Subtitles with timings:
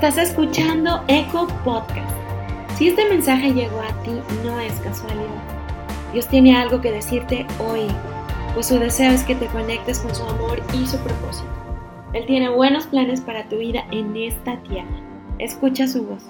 [0.00, 2.08] Estás escuchando Eco Podcast.
[2.76, 4.12] Si este mensaje llegó a ti,
[4.44, 5.42] no es casualidad.
[6.12, 7.88] Dios tiene algo que decirte hoy,
[8.54, 11.48] pues su deseo es que te conectes con su amor y su propósito.
[12.12, 14.86] Él tiene buenos planes para tu vida en esta tierra.
[15.40, 16.22] Escucha su voz.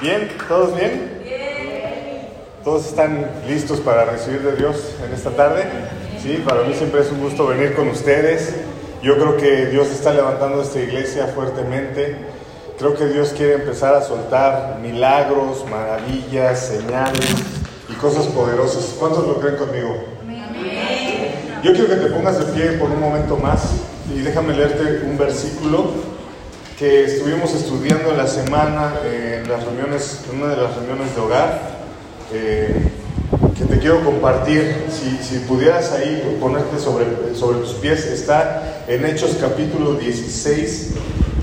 [0.00, 0.28] ¿Bien?
[0.46, 1.19] ¿Todos bien?
[2.70, 5.64] ¿Todos están listos para recibir de Dios en esta tarde?
[6.22, 8.54] Sí, para mí siempre es un gusto venir con ustedes.
[9.02, 12.14] Yo creo que Dios está levantando esta iglesia fuertemente.
[12.78, 17.34] Creo que Dios quiere empezar a soltar milagros, maravillas, señales
[17.88, 18.94] y cosas poderosas.
[19.00, 20.04] ¿Cuántos lo creen conmigo?
[21.64, 23.62] Yo quiero que te pongas de pie por un momento más
[24.14, 25.90] y déjame leerte un versículo
[26.78, 31.20] que estuvimos estudiando en la semana en las reuniones, en una de las reuniones de
[31.20, 31.69] hogar.
[32.32, 32.72] Eh,
[33.58, 34.86] que te quiero compartir.
[34.90, 40.90] Si, pudieras ahí ponerte sobre, sobre tus pies, está en Hechos capítulo 16,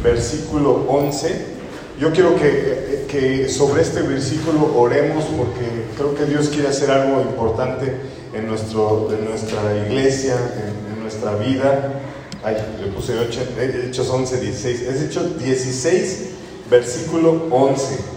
[0.04, 1.58] versículo 11.
[2.00, 7.22] Yo quiero que, que, sobre este versículo oremos porque creo que Dios quiere hacer algo
[7.22, 7.94] importante
[8.34, 12.02] en, nuestro, en nuestra iglesia, en, nuestra vida.
[12.44, 14.82] Ay, le puse Hechos 11, 16.
[14.82, 16.26] Es Hechos 16,
[16.70, 18.17] versículo 11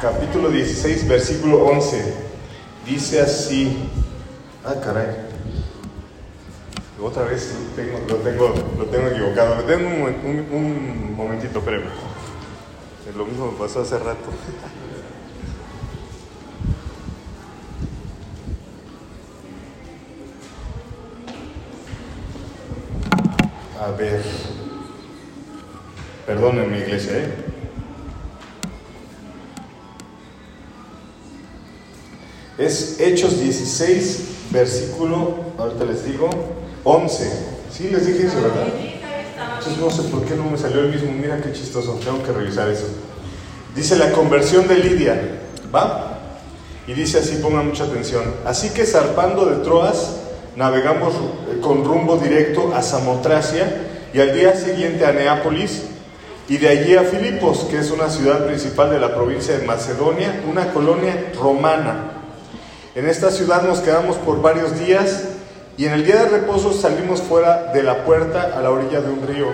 [0.00, 2.14] capítulo 16, versículo 11.
[2.86, 3.76] Dice así.
[4.64, 5.28] Ah, caray.
[7.02, 9.62] Otra vez tengo, lo, tengo, lo tengo equivocado.
[9.62, 11.90] Denme un, un, un momentito, espérenme.
[13.16, 14.30] Lo mismo me pasó hace rato.
[23.80, 24.22] A ver.
[26.26, 27.49] Perdónenme, iglesia, ¿eh?
[32.60, 36.28] Es Hechos 16, versículo, ahorita les digo,
[36.84, 37.32] 11.
[37.72, 38.66] Sí, les dije eso, ¿verdad?
[39.58, 41.10] Entonces no sé por qué no me salió el mismo.
[41.10, 42.84] Mira qué chistoso, tengo que revisar eso.
[43.74, 45.40] Dice la conversión de Lidia,
[45.74, 46.18] ¿va?
[46.86, 48.24] Y dice así, pongan mucha atención.
[48.44, 50.16] Así que zarpando de Troas,
[50.54, 51.14] navegamos
[51.62, 55.84] con rumbo directo a Samotracia y al día siguiente a Neápolis
[56.46, 60.42] y de allí a Filipos, que es una ciudad principal de la provincia de Macedonia,
[60.50, 62.09] una colonia romana.
[62.96, 65.22] En esta ciudad nos quedamos por varios días
[65.76, 69.10] y en el día de reposo salimos fuera de la puerta a la orilla de
[69.10, 69.46] un río,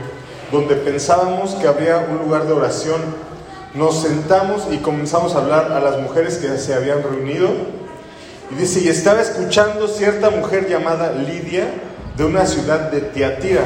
[0.51, 2.99] donde pensábamos que habría un lugar de oración.
[3.75, 7.51] Nos sentamos y comenzamos a hablar a las mujeres que se habían reunido.
[8.51, 11.67] Y dice, y estaba escuchando cierta mujer llamada Lidia
[12.17, 13.65] de una ciudad de Tiatira,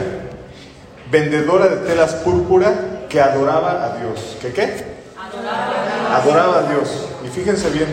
[1.12, 4.36] vendedora de telas púrpura que adoraba a Dios.
[4.42, 4.84] ¿Qué qué?
[5.16, 7.09] Adoraba, adoraba a Dios.
[7.34, 7.86] Fíjense bien,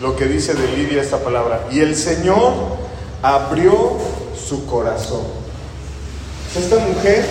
[0.00, 1.66] lo que dice de Lidia esta palabra.
[1.70, 2.52] Y el Señor
[3.22, 3.96] abrió
[4.36, 5.22] su corazón.
[6.56, 7.24] Esta mujer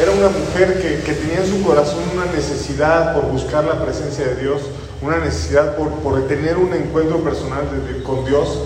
[0.00, 4.26] era una mujer que, que, tenía en su corazón una necesidad por buscar la presencia
[4.26, 4.62] de Dios,
[5.00, 7.62] una necesidad por, por tener un encuentro personal
[8.04, 8.58] con Dios.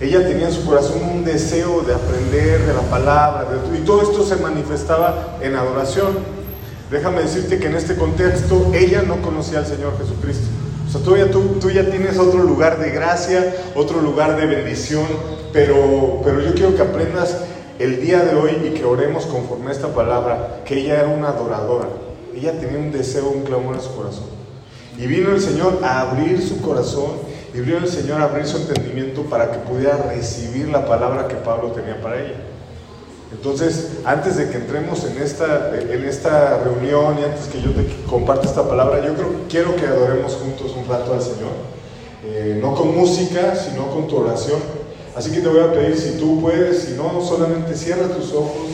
[0.00, 4.24] Ella tenía en su corazón un deseo de aprender de la palabra, y todo esto
[4.24, 6.18] se manifestaba en adoración.
[6.88, 10.46] Déjame decirte que en este contexto ella no conocía al Señor Jesucristo.
[10.88, 15.04] O sea, ya, tú, tú ya tienes otro lugar de gracia, otro lugar de bendición,
[15.52, 17.44] pero, pero yo quiero que aprendas
[17.78, 21.28] el día de hoy y que oremos conforme a esta palabra, que ella era una
[21.28, 21.88] adoradora.
[22.34, 24.28] Ella tenía un deseo, un clamor en su corazón.
[24.96, 27.12] Y vino el Señor a abrir su corazón
[27.52, 31.34] y vino el Señor a abrir su entendimiento para que pudiera recibir la palabra que
[31.34, 32.36] Pablo tenía para ella.
[33.30, 37.86] Entonces, antes de que entremos en esta, en esta reunión y antes que yo te
[38.08, 41.52] comparte esta palabra, yo creo, quiero que adoremos juntos un rato al Señor.
[42.24, 44.60] Eh, no con música, sino con tu oración.
[45.14, 48.68] Así que te voy a pedir, si tú puedes, si no, solamente cierra tus ojos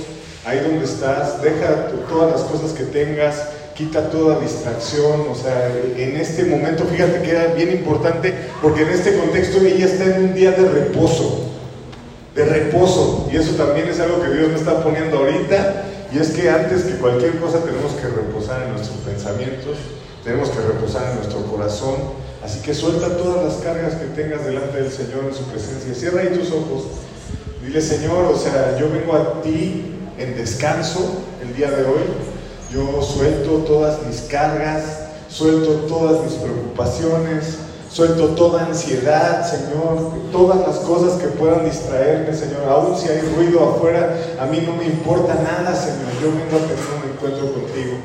[0.44, 6.16] ahí donde estás, deja todas las cosas que tengas, quita toda distracción, o sea, en
[6.16, 10.34] este momento, fíjate que era bien importante, porque en este contexto ella está en un
[10.34, 11.53] día de reposo
[12.34, 13.28] de reposo.
[13.32, 15.84] Y eso también es algo que Dios me está poniendo ahorita.
[16.12, 19.76] Y es que antes que cualquier cosa tenemos que reposar en nuestros pensamientos,
[20.22, 21.96] tenemos que reposar en nuestro corazón.
[22.42, 25.94] Así que suelta todas las cargas que tengas delante del Señor en su presencia.
[25.94, 26.84] Cierra ahí tus ojos.
[27.64, 32.02] Dile, Señor, o sea, yo vengo a ti en descanso el día de hoy.
[32.70, 34.82] Yo suelto todas mis cargas,
[35.28, 37.58] suelto todas mis preocupaciones,
[37.94, 42.64] Suelto toda ansiedad, Señor, todas las cosas que puedan distraerme, Señor.
[42.68, 46.10] Aún si hay ruido afuera, a mí no me importa nada, Señor.
[46.20, 47.96] Yo vengo a tener un encuentro contigo.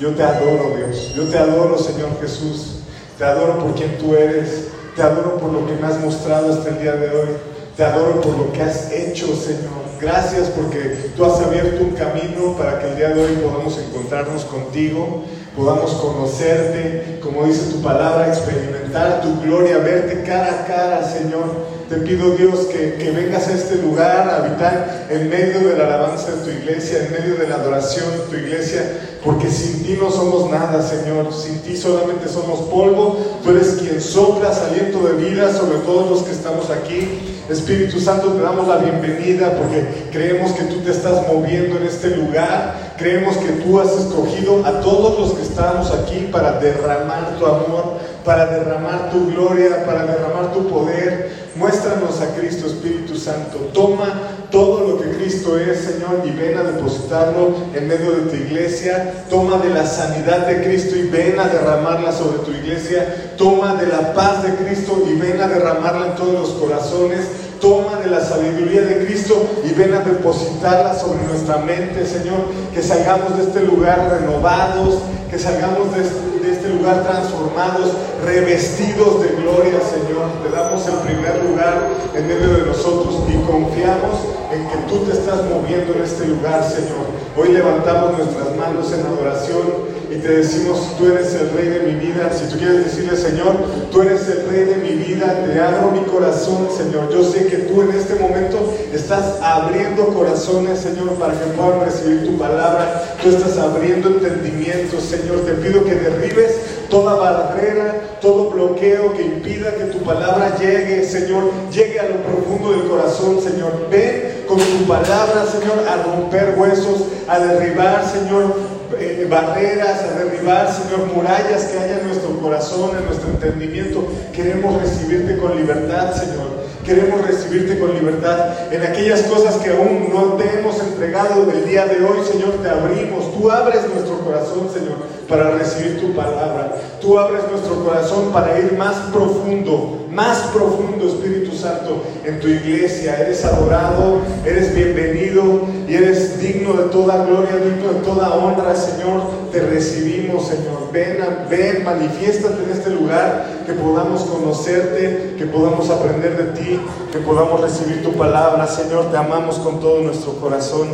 [0.00, 1.12] Yo te adoro, Dios.
[1.14, 2.80] Yo te adoro, Señor Jesús.
[3.16, 4.66] Te adoro por quien tú eres.
[4.96, 7.28] Te adoro por lo que me has mostrado hasta el día de hoy.
[7.76, 9.82] Te adoro por lo que has hecho, Señor.
[10.00, 14.44] Gracias porque tú has abierto un camino para que el día de hoy podamos encontrarnos
[14.46, 15.22] contigo,
[15.56, 21.72] podamos conocerte, como dice tu palabra, experimentar tu gloria, verte cara a cara, Señor.
[21.88, 25.84] Te pido Dios que, que, vengas a este lugar a habitar en medio de la
[25.84, 29.98] alabanza de tu iglesia, en medio de la adoración de tu iglesia, porque sin ti
[30.00, 31.32] no somos nada, Señor.
[31.34, 33.18] Sin ti solamente somos polvo.
[33.44, 37.31] Tú eres quien sopla aliento de vida sobre todos los que estamos aquí.
[37.48, 42.16] Espíritu Santo, te damos la bienvenida porque creemos que tú te estás moviendo en este
[42.16, 42.94] lugar.
[42.96, 47.98] Creemos que tú has escogido a todos los que estamos aquí para derramar tu amor,
[48.24, 51.50] para derramar tu gloria, para derramar tu poder.
[51.56, 53.58] Muéstranos a Cristo, Espíritu Santo.
[53.74, 54.06] Toma
[54.52, 59.24] todo lo que Cristo es, Señor, y ven a depositarlo en medio de tu iglesia.
[59.28, 63.34] Toma de la sanidad de Cristo y ven a derramarla sobre tu iglesia.
[63.36, 67.26] Toma de la paz de Cristo y ven a derramarla en todos los corazones.
[67.62, 72.46] Toma de la sabiduría de Cristo y ven a depositarla sobre nuestra mente, Señor.
[72.74, 74.98] Que salgamos de este lugar renovados,
[75.30, 77.92] que salgamos de este de este lugar transformados,
[78.24, 80.26] revestidos de gloria, Señor.
[80.42, 84.18] Te damos el primer lugar en medio de nosotros y confiamos
[84.50, 87.06] en que tú te estás moviendo en este lugar, Señor.
[87.36, 91.94] Hoy levantamos nuestras manos en adoración y te decimos, tú eres el rey de mi
[91.94, 92.30] vida.
[92.32, 93.56] Si tú quieres decirle, Señor,
[93.90, 97.10] tú eres el rey de mi vida, te abro mi corazón, Señor.
[97.10, 102.26] Yo sé que tú en este momento estás abriendo corazones, Señor, para que puedan recibir
[102.26, 103.16] tu palabra.
[103.22, 105.40] Tú estás abriendo entendimiento, Señor.
[105.46, 106.56] Te pido que derribes
[106.90, 112.72] toda barrera, todo bloqueo que impida que tu palabra llegue, Señor, llegue a lo profundo
[112.72, 113.88] del corazón, Señor.
[113.90, 118.54] Ven con tu palabra, Señor, a romper huesos, a derribar, Señor,
[119.02, 124.06] eh, barreras, a derribar, Señor, murallas que haya en nuestro corazón, en nuestro entendimiento.
[124.32, 126.62] Queremos recibirte con libertad, Señor.
[126.84, 131.86] Queremos recibirte con libertad en aquellas cosas que aún no te hemos entregado del día
[131.86, 132.54] de hoy, Señor.
[132.62, 133.32] Te abrimos.
[133.38, 134.96] Tú abres nuestro corazón, Señor,
[135.28, 136.76] para recibir tu palabra.
[137.00, 143.18] Tú abres nuestro corazón para ir más profundo, más profundo, Espíritu Santo, en tu iglesia.
[143.18, 149.22] Eres adorado, eres bienvenido y eres digno de toda gloria, digno de toda honra, Señor.
[149.50, 150.90] Te recibimos, Señor.
[150.92, 151.18] Ven,
[151.48, 156.80] ven, manifiéstate en este lugar, que podamos conocerte, que podamos aprender de ti
[157.12, 159.10] que podamos recibir tu palabra, Señor.
[159.10, 160.88] Te amamos con todo nuestro corazón.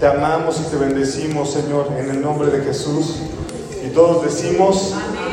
[0.00, 3.20] Te amamos y te bendecimos, Señor, en el nombre de Jesús.
[3.86, 5.23] Y todos decimos amén,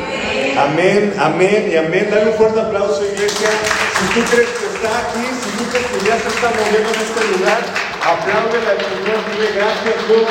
[0.58, 2.08] amén y amén.
[2.10, 3.48] Dale un fuerte aplauso, iglesia.
[3.48, 7.00] Si tú crees que está aquí, si tú crees que ya se está moviendo en
[7.00, 7.60] este lugar,
[8.02, 9.18] apláudele al Señor.
[9.30, 10.26] Dile gracias, Dios.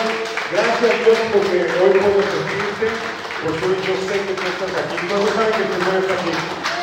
[0.51, 2.87] Gracias, Dios, porque hoy puedo sentirte.
[3.41, 4.95] Porque hoy yo sé que tú estás aquí.
[5.09, 6.33] Todos saben que Señor está aquí.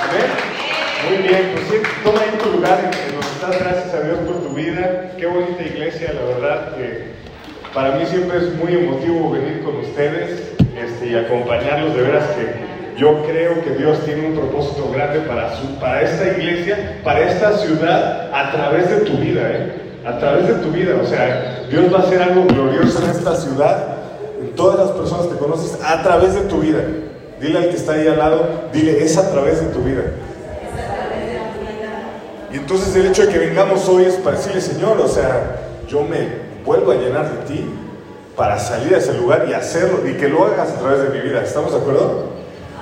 [0.03, 0.69] Amén.
[1.07, 4.43] Muy bien, pues sí, toma ahí tu lugar en, donde estás, gracias a Dios por
[4.43, 5.13] tu vida.
[5.17, 7.15] Qué bonita iglesia, la verdad que
[7.73, 11.95] para mí siempre es muy emotivo venir con ustedes este, y acompañarlos.
[11.95, 16.27] De veras que yo creo que Dios tiene un propósito grande para, su, para esta
[16.37, 19.73] iglesia, para esta ciudad, a través de tu vida, ¿eh?
[20.05, 20.97] A través de tu vida.
[21.01, 23.99] O sea, Dios va a hacer algo glorioso en esta ciudad,
[24.41, 26.81] en todas las personas que conoces, a través de tu vida.
[27.41, 30.03] Dile al que está ahí al lado, dile, es a través de tu vida.
[32.53, 36.03] Y entonces el hecho de que vengamos hoy es para decirle, Señor, o sea, yo
[36.03, 37.65] me vuelvo a llenar de ti
[38.35, 41.21] para salir a ese lugar y hacerlo y que lo hagas a través de mi
[41.21, 41.43] vida.
[41.45, 42.38] ¿Estamos de acuerdo?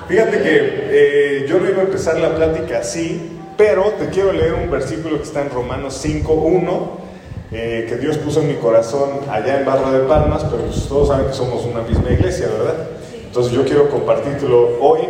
[0.07, 0.59] Fíjate que
[0.89, 5.17] eh, yo no iba a empezar la plática así, pero te quiero leer un versículo
[5.17, 6.61] que está en Romanos 5.1,
[7.51, 11.09] eh, que Dios puso en mi corazón allá en Barra de Palmas, pero pues todos
[11.09, 12.87] saben que somos una misma iglesia, ¿verdad?
[13.25, 15.01] Entonces yo quiero compartírtelo hoy.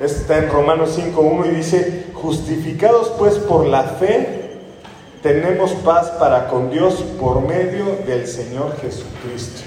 [0.00, 4.58] Está en Romanos 5.1 y dice, Justificados pues por la fe,
[5.22, 9.62] tenemos paz para con Dios por medio del Señor Jesucristo.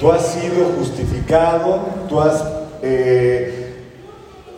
[0.00, 2.63] Tú has sido justificado, tú has...
[2.86, 3.72] Eh,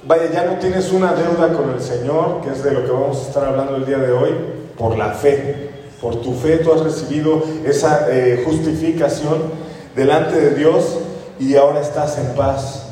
[0.04, 3.18] vaya, ya no tienes una deuda con el Señor, que es de lo que vamos
[3.18, 4.30] a estar hablando el día de hoy,
[4.76, 5.70] por la fe.
[6.00, 9.38] Por tu fe tú has recibido esa eh, justificación
[9.94, 10.98] delante de Dios
[11.38, 12.88] y ahora estás en paz.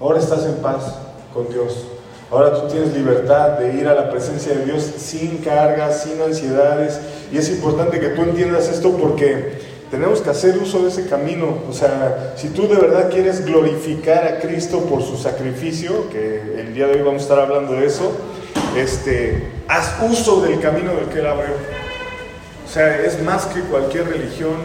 [0.00, 0.96] Ahora estás en paz
[1.32, 1.86] con Dios.
[2.32, 6.98] Ahora tú tienes libertad de ir a la presencia de Dios sin cargas, sin ansiedades.
[7.30, 9.60] Y es importante que tú entiendas esto porque
[9.92, 11.58] tenemos que hacer uso de ese camino.
[11.68, 16.72] O sea, si tú de verdad quieres glorificar a Cristo por su sacrificio, que el
[16.72, 18.10] día de hoy vamos a estar hablando de eso,
[18.74, 21.52] este, haz uso del camino del que Él abrió.
[22.64, 24.56] O sea, es más que cualquier religión,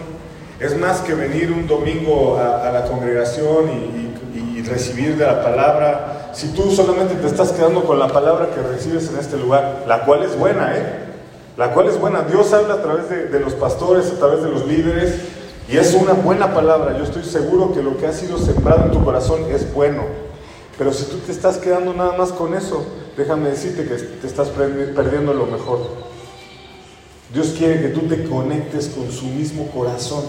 [0.62, 6.50] es más que venir un domingo a, la congregación y recibir de la palabra si
[6.50, 10.24] tú solamente te estás quedando con la palabra que recibes en este lugar, la cual
[10.24, 11.07] es buena, ¿eh?
[11.58, 12.22] La cual es buena.
[12.22, 15.16] Dios habla a través de, de los pastores, a través de los líderes,
[15.68, 16.98] y es una buena palabra.
[16.98, 20.04] Yo estoy seguro que lo que ha sido sembrado en tu corazón es bueno.
[20.78, 22.86] Pero si tú te estás quedando nada más con eso,
[23.18, 25.80] déjame decirte que te estás perdiendo lo mejor.
[27.34, 30.24] Dios quiere que tú te conectes con su mismo corazón.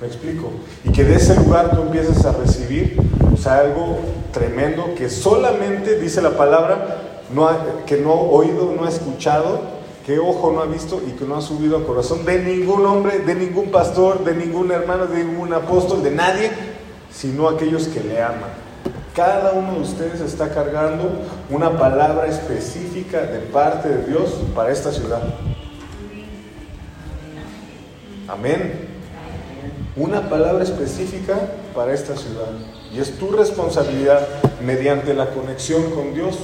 [0.00, 0.50] ¿Me explico?
[0.82, 2.98] Y que de ese lugar tú empieces a recibir
[3.46, 3.98] algo
[4.32, 7.24] tremendo que solamente dice la palabra
[7.86, 9.60] que no ha oído, no ha escuchado,
[10.04, 13.20] que ojo no ha visto y que no ha subido al corazón de ningún hombre,
[13.20, 16.50] de ningún pastor, de ningún hermano, de ningún apóstol, de nadie,
[17.10, 18.50] sino aquellos que le aman.
[19.14, 21.10] Cada uno de ustedes está cargando
[21.48, 25.22] una palabra específica de parte de Dios para esta ciudad.
[28.28, 28.88] Amén.
[29.96, 31.38] Una palabra específica
[31.74, 32.48] para esta ciudad.
[32.92, 34.26] Y es tu responsabilidad,
[34.62, 36.40] mediante la conexión con Dios,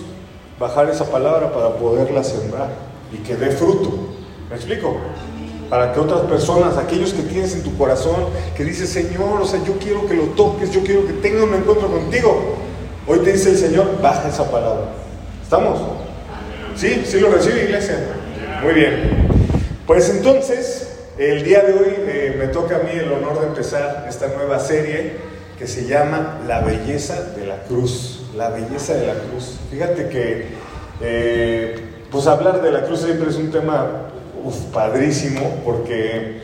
[0.59, 3.91] bajar esa palabra para poderla sembrar y que dé fruto.
[4.49, 4.97] ¿Me explico?
[5.69, 8.27] Para que otras personas, aquellos que tienes en tu corazón,
[8.57, 11.55] que dices, Señor, o sea, yo quiero que lo toques, yo quiero que tenga un
[11.55, 12.57] encuentro contigo.
[13.07, 14.87] Hoy te dice el Señor, baja esa palabra.
[15.43, 15.81] ¿Estamos?
[16.77, 17.03] ¿Sí?
[17.05, 17.99] ¿Sí lo recibe iglesia?
[18.63, 19.29] Muy bien.
[19.87, 20.89] Pues entonces,
[21.19, 24.59] el día de hoy eh, me toca a mí el honor de empezar esta nueva
[24.59, 25.13] serie
[25.59, 28.23] que se llama La belleza de la cruz.
[28.37, 29.59] La belleza de la cruz.
[29.71, 30.47] Fíjate que,
[31.01, 33.87] eh, pues hablar de la cruz siempre es un tema
[34.73, 36.41] padrísimo porque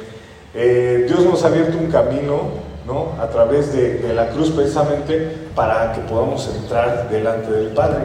[0.54, 2.42] eh, Dios nos ha abierto un camino
[2.86, 3.12] ¿no?
[3.20, 8.04] a través de, la cruz precisamente para que podamos entrar delante del Padre.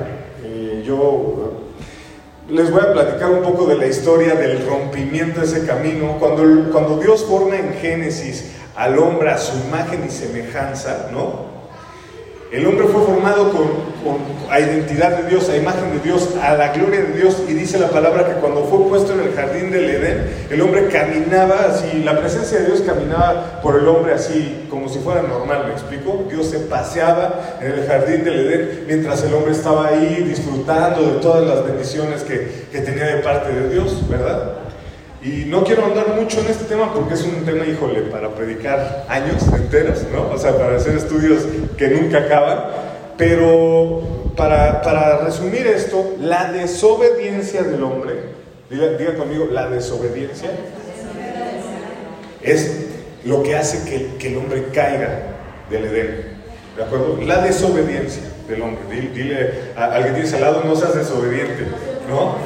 [0.86, 1.62] yo
[2.50, 6.18] les voy a platicar un poco de la historia del rompimiento de ese camino.
[6.20, 11.52] Cuando, cuando Dios forma en Génesis al hombre a su imagen y semejanza, ¿no?
[12.52, 13.68] El hombre fue formado con,
[14.50, 17.44] a identidad de Dios, a imagen de Dios, a la gloria de Dios.
[17.48, 20.88] Y dice la palabra que cuando fue puesto en el jardín del Edén, el hombre
[20.88, 25.66] caminaba así, la presencia de Dios caminaba por el hombre así, como si fuera normal,
[25.68, 26.26] ¿me explico?
[26.30, 31.20] Dios se paseaba en el jardín del Edén mientras el hombre estaba ahí disfrutando de
[31.20, 34.62] todas las bendiciones que, que tenía de parte de Dios, ¿verdad?
[35.24, 39.06] Y no quiero andar mucho en este tema porque es un tema, híjole, para predicar
[39.08, 40.32] años enteros, ¿no?
[40.32, 41.44] O sea, para hacer estudios
[41.78, 42.58] que nunca acaban.
[43.22, 44.02] Pero
[44.36, 48.16] para, para resumir esto, la desobediencia del hombre,
[48.68, 50.50] diga, conmigo, la desobediencia
[52.42, 52.88] es
[53.24, 55.20] lo que hace que, el hombre caiga
[55.70, 56.32] del Edén.
[56.76, 57.20] ¿De acuerdo?
[57.24, 58.82] La desobediencia del hombre.
[59.14, 61.68] Dile, a alguien dice al lado, no seas desobediente,
[62.10, 62.38] ¿no?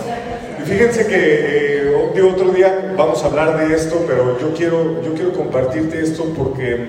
[0.66, 5.32] fíjense que eh, otro día vamos a hablar de esto, pero yo quiero, yo quiero
[5.32, 6.88] compartirte esto porque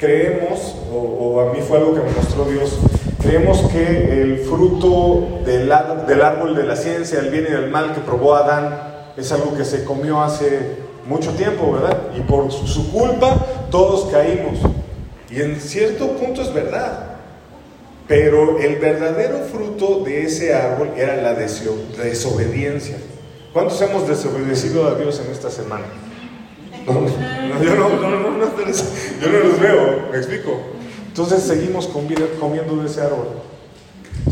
[0.00, 2.80] creemos, o, a mí fue algo que me mostró Dios,
[3.20, 5.72] creemos que el fruto del,
[6.06, 9.56] del árbol de la ciencia, del bien y del mal que probó Adán, es algo
[9.56, 11.98] que se comió hace mucho tiempo, ¿verdad?
[12.16, 13.36] Y por su culpa
[13.70, 14.58] todos caímos.
[15.30, 17.06] Y en cierto punto es verdad.
[18.08, 22.96] Pero el verdadero fruto de ese árbol era la desobediencia.
[23.52, 25.84] ¿Cuántos hemos desobedecido a Dios en esta semana?
[26.86, 28.10] yo, no, yo
[29.30, 30.79] no los veo, me explico.
[31.10, 33.26] Entonces seguimos comiendo de ese árbol.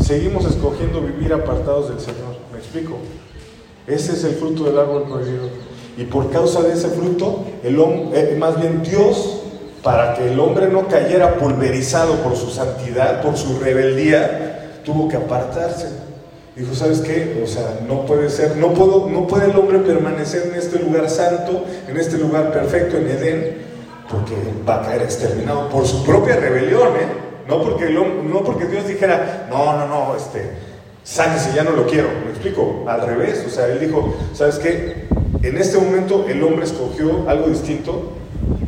[0.01, 2.95] Seguimos escogiendo vivir apartados del Señor, me explico.
[3.85, 5.49] Ese es el fruto del árbol prohibido.
[5.97, 9.41] Y por causa de ese fruto, el hombre, eh, más bien Dios
[9.83, 15.17] para que el hombre no cayera pulverizado por su santidad, por su rebeldía, tuvo que
[15.17, 15.87] apartarse.
[16.55, 17.41] Dijo, ¿sabes qué?
[17.43, 21.09] O sea, no puede ser, no, puedo, no puede el hombre permanecer en este lugar
[21.09, 23.68] santo, en este lugar perfecto, en Edén,
[24.09, 24.35] porque
[24.67, 27.07] va a caer exterminado por su propia rebelión, ¿eh?
[27.47, 30.51] No porque, el, no porque Dios dijera, no, no, no, este,
[31.03, 32.09] sáquese, ya no lo quiero.
[32.23, 32.85] ¿Me explico?
[32.87, 35.07] Al revés, o sea, él dijo, ¿sabes qué?
[35.41, 38.13] En este momento el hombre escogió algo distinto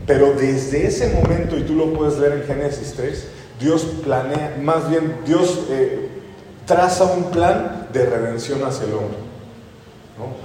[0.06, 3.28] pero desde ese momento, y tú lo puedes leer en Génesis 3,
[3.60, 6.10] Dios planea, más bien Dios eh,
[6.66, 9.31] traza un plan de redención hacia el hombre.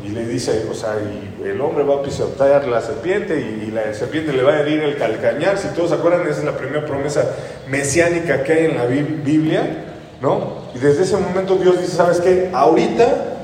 [0.05, 3.93] Y le dice, o sea, y el hombre va a pisotear la serpiente y, la
[3.93, 5.59] serpiente le va a herir el calcañar.
[5.59, 7.29] Si todos se acuerdan, esa es la primera promesa
[7.69, 9.85] mesiánica que hay en la Biblia.
[10.21, 10.63] ¿no?
[10.75, 12.51] Y desde ese momento Dios dice, ¿sabes qué?
[12.53, 13.37] Ahorita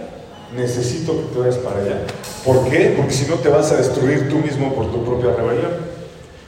[0.57, 2.01] necesito que te vayas para allá.
[2.45, 2.95] ¿Por qué?
[2.97, 5.73] Porque si no te vas a destruir tú mismo por tu propia rebelión.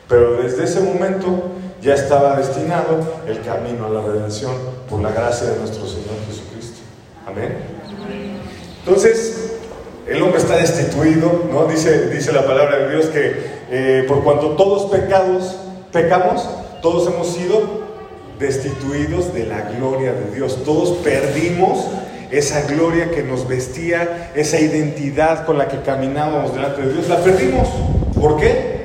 [0.09, 1.51] Pero desde ese momento
[1.81, 4.53] ya estaba destinado el camino a la redención
[4.89, 6.81] por la gracia de nuestro Señor Jesucristo.
[7.27, 7.57] Amén.
[8.81, 9.44] Entonces,
[10.07, 11.67] el hombre está destituido, ¿no?
[11.67, 13.35] Dice, dice la palabra de Dios que
[13.71, 15.57] eh, por cuanto todos pecados,
[15.93, 16.47] pecamos,
[16.83, 17.85] todos hemos sido
[18.39, 20.63] destituidos de la gloria de Dios.
[20.65, 21.87] Todos perdimos
[22.31, 27.09] esa gloria que nos vestía, esa identidad con la que caminábamos delante de Dios.
[27.09, 27.69] La perdimos.
[28.15, 28.85] ¿Por qué?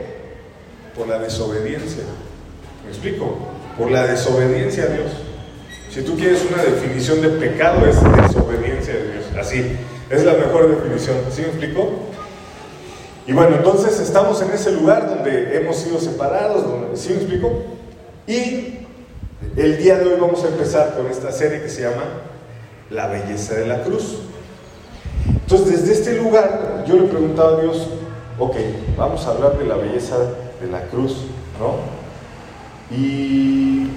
[0.96, 2.04] Por la desobediencia.
[2.86, 3.38] ¿Me explico?
[3.78, 5.12] Por la desobediencia a Dios.
[5.92, 7.96] Si tú quieres una definición de pecado es
[8.28, 9.26] desobediencia a Dios.
[9.38, 9.78] Así.
[10.10, 11.18] Es la mejor definición.
[11.32, 11.90] ¿Sí me explico?
[13.28, 17.52] Y bueno, entonces estamos en ese lugar donde hemos sido separados, ¿sí me explico?
[18.26, 18.80] Y
[19.56, 22.04] el día de hoy vamos a empezar con esta serie que se llama
[22.90, 24.22] La belleza de la cruz.
[25.28, 27.88] Entonces, desde este lugar, yo le preguntaba a Dios,
[28.40, 28.56] ok,
[28.98, 30.16] vamos a hablar de la belleza
[30.60, 31.26] de la cruz,
[31.60, 31.76] ¿no?
[32.96, 33.90] Y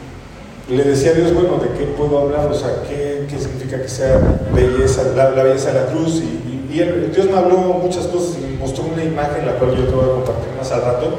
[0.68, 2.46] le decía a Dios, bueno, ¿de qué puedo hablar?
[2.46, 4.18] O sea, ¿qué, significa que sea
[4.54, 6.22] belleza, la, belleza de la cruz?
[6.22, 6.38] Y,
[6.72, 10.04] Dios me habló muchas cosas y me mostró una imagen, la cual yo te voy
[10.04, 11.18] a compartir más al rato.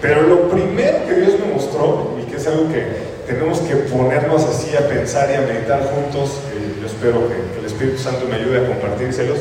[0.00, 2.86] Pero lo primero que Dios me mostró, y que es algo que
[3.26, 6.38] tenemos que ponernos así a pensar y a meditar juntos,
[6.80, 9.38] yo espero que, que el Espíritu Santo me ayude a compartírselos,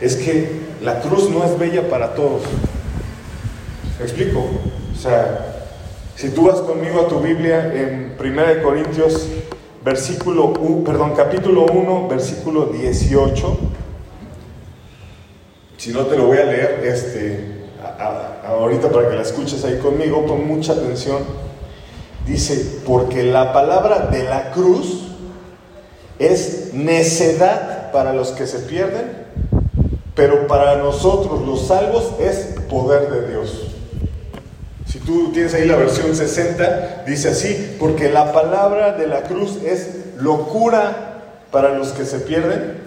[0.00, 2.42] es que la cruz no es bella para todos.
[3.98, 4.38] ¿Me explico?
[4.94, 5.55] O sea,
[6.16, 9.28] si tú vas conmigo a tu Biblia en 1 Corintios,
[9.84, 13.58] versículo, perdón, capítulo 1, versículo 18.
[15.76, 17.66] Si no te lo voy a leer, este,
[18.46, 21.18] ahorita para que la escuches ahí conmigo, con mucha atención.
[22.26, 25.08] Dice, porque la palabra de la cruz
[26.18, 29.26] es necedad para los que se pierden,
[30.14, 33.75] pero para nosotros los salvos es poder de Dios.
[34.96, 39.58] Si tú tienes ahí la versión 60, dice así, porque la palabra de la cruz
[39.62, 42.78] es locura para los que se pierden,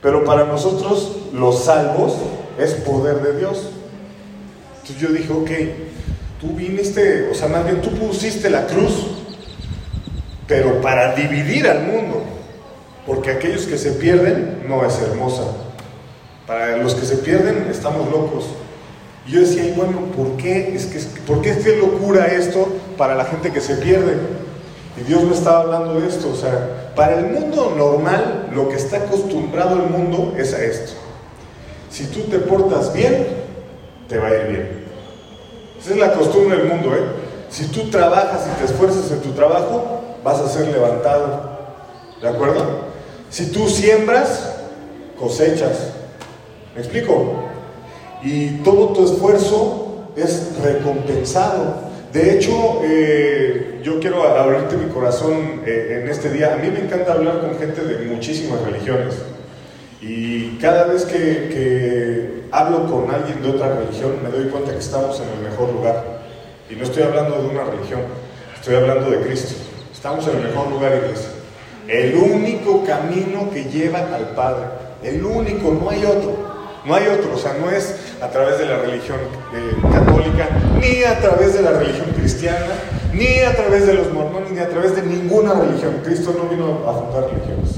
[0.00, 2.14] pero para nosotros los salvos
[2.56, 3.70] es poder de Dios.
[4.76, 5.50] Entonces yo dije, ok,
[6.40, 9.08] tú viniste, o sea, más bien tú pusiste la cruz,
[10.46, 12.22] pero para dividir al mundo,
[13.04, 15.42] porque aquellos que se pierden no es hermosa.
[16.46, 18.44] Para los que se pierden estamos locos.
[19.26, 20.74] Y yo decía, bueno, ¿por qué?
[20.74, 24.16] Es que, ¿Por qué es locura esto para la gente que se pierde?
[24.96, 26.30] Y Dios me estaba hablando de esto.
[26.30, 30.92] O sea, para el mundo normal, lo que está acostumbrado el mundo es a esto.
[31.90, 33.26] Si tú te portas bien,
[34.08, 34.84] te va a ir bien.
[35.80, 37.02] Esa es la costumbre del mundo, ¿eh?
[37.50, 41.56] Si tú trabajas y te esfuerzas en tu trabajo, vas a ser levantado.
[42.20, 42.64] ¿De acuerdo?
[43.30, 44.56] Si tú siembras,
[45.18, 45.92] cosechas.
[46.74, 47.44] ¿Me explico?
[48.22, 51.86] Y todo tu esfuerzo es recompensado.
[52.12, 56.54] De hecho, eh, yo quiero abrirte mi corazón eh, en este día.
[56.54, 59.14] A mí me encanta hablar con gente de muchísimas religiones
[60.00, 65.20] y cada vez que, hablo con alguien de otra religión me doy cuenta que estamos
[65.20, 66.20] en el mejor lugar.
[66.70, 68.00] Y no estoy hablando de una religión,
[68.54, 69.54] estoy hablando de Cristo.
[69.92, 71.30] Estamos en el mejor lugar, iglesia.
[71.88, 74.66] El único camino que lleva al Padre.
[75.02, 76.45] El único, no hay otro.
[76.86, 79.18] No hay otro, o sea, no es a través de la religión
[79.52, 80.48] eh, católica,
[80.80, 82.64] ni a través de la religión cristiana,
[83.12, 86.00] ni a través de los mormones, ni a través de ninguna religión.
[86.04, 87.72] Cristo no vino a fundar religiones.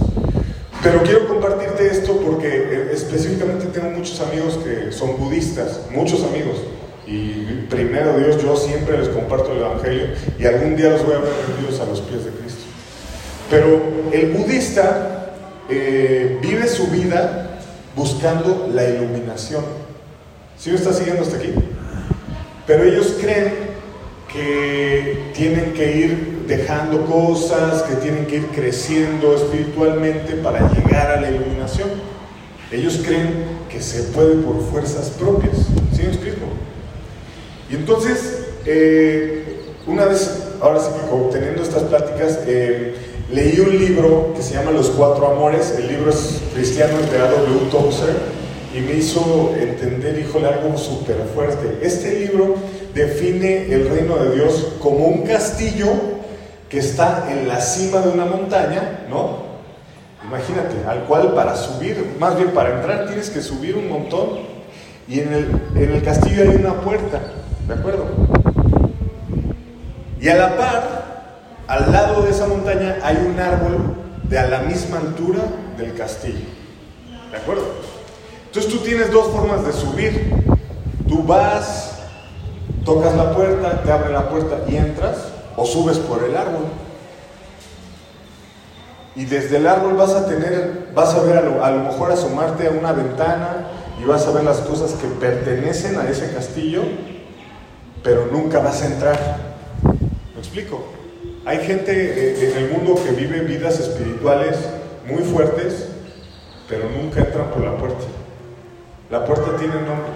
[0.83, 6.59] Pero quiero compartirte esto porque eh, específicamente tengo muchos amigos que son budistas, muchos amigos.
[7.07, 11.21] Y primero Dios, yo siempre les comparto el Evangelio y algún día los voy a
[11.21, 12.65] ver rendidos a los pies de Cristo.
[13.49, 13.81] Pero
[14.13, 15.33] el budista
[15.71, 17.48] eh, vive su vida
[17.99, 19.65] buscando la iluminación.
[20.57, 21.53] ¿Sí me está siguiendo hasta aquí?
[22.67, 23.53] Pero ellos creen
[24.33, 31.21] que tienen que ir dejando cosas, que tienen que ir creciendo espiritualmente para llegar a
[31.21, 31.89] la iluminación.
[32.71, 35.57] Ellos creen que se puede por fuerzas propias.
[35.93, 36.47] ¿Sí me explico?
[37.71, 39.45] Y entonces, eh,
[39.87, 42.95] una vez, ahora sí que teniendo estas pláticas, eh,
[43.31, 47.71] leí un libro que se llama Los Cuatro Amores, el libro es cristiano de A.W.
[47.71, 48.17] Tozer,
[48.75, 51.79] y me hizo entender, híjole, algo súper fuerte.
[51.83, 52.57] Este libro
[52.95, 55.89] define el reino de Dios como un castillo
[56.69, 59.49] que está en la cima de una montaña, ¿no?
[60.27, 64.41] Imagínate, al cual para subir, más bien para entrar tienes que subir un montón
[65.09, 67.21] y en el, en el castillo hay una puerta,
[67.67, 68.05] ¿de acuerdo?
[70.21, 71.08] Y a la par
[71.69, 75.41] al lado de esa montaña hay un árbol de a la misma altura
[75.77, 76.47] del castillo.
[77.31, 77.65] ¿De acuerdo?
[78.47, 80.33] Entonces tú tienes dos formas de subir.
[81.07, 81.99] Tú vas,
[82.85, 86.65] tocas la puerta, te abre la puerta y entras, o subes por el árbol.
[89.15, 92.13] Y desde el árbol vas a tener, vas a ver a lo, a lo mejor
[92.13, 93.69] asomarte a una ventana
[94.01, 96.83] y vas a ver las cosas que pertenecen a ese castillo,
[98.03, 99.19] pero nunca vas a entrar.
[100.35, 100.98] ¿Me explico?
[101.49, 104.59] Hay gente eh, en el mundo que vive vidas espirituales
[105.07, 105.89] muy fuertes,
[106.69, 108.05] pero nunca entran por la puerta.
[109.11, 110.13] La puerta tiene nombre.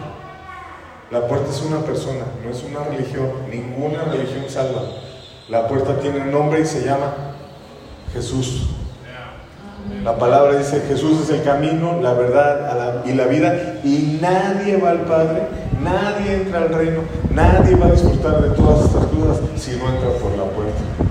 [1.10, 3.30] La puerta es una persona, no es una religión.
[3.50, 4.82] Ninguna religión salva.
[5.48, 7.14] La puerta tiene nombre y se llama
[8.12, 8.66] Jesús.
[10.04, 14.90] La palabra dice, Jesús es el camino, la verdad y la vida, y nadie va
[14.90, 15.44] al Padre,
[15.82, 20.10] nadie entra al reino, nadie va a disfrutar de todas estas cosas si no entra
[20.20, 21.01] por la puerta.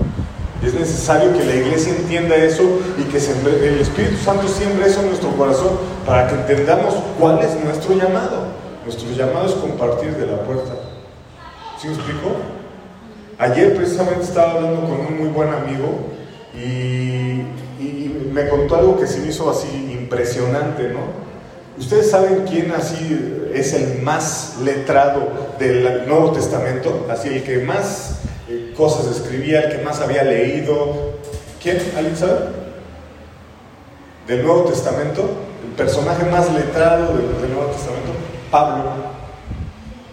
[0.64, 2.62] Es necesario que la iglesia entienda eso
[2.96, 5.70] y que el Espíritu Santo siembre eso en nuestro corazón
[6.06, 8.46] para que entendamos cuál es nuestro llamado.
[8.84, 10.72] Nuestro llamado es compartir de la puerta.
[11.80, 12.36] ¿Sí me explico?
[13.38, 15.98] Ayer precisamente estaba hablando con un muy buen amigo
[16.54, 17.42] y,
[18.32, 21.00] me contó algo que se me hizo así impresionante, ¿no?
[21.76, 28.20] Ustedes saben quién así es el más letrado del Nuevo Testamento, así el que más
[28.76, 31.12] cosas escribía, el que más había leído.
[31.62, 31.78] ¿Quién?
[31.96, 32.40] ¿Alguien sabe?
[34.26, 35.22] Del Nuevo Testamento,
[35.64, 38.12] el personaje más letrado del, Nuevo Testamento,
[38.50, 38.84] Pablo.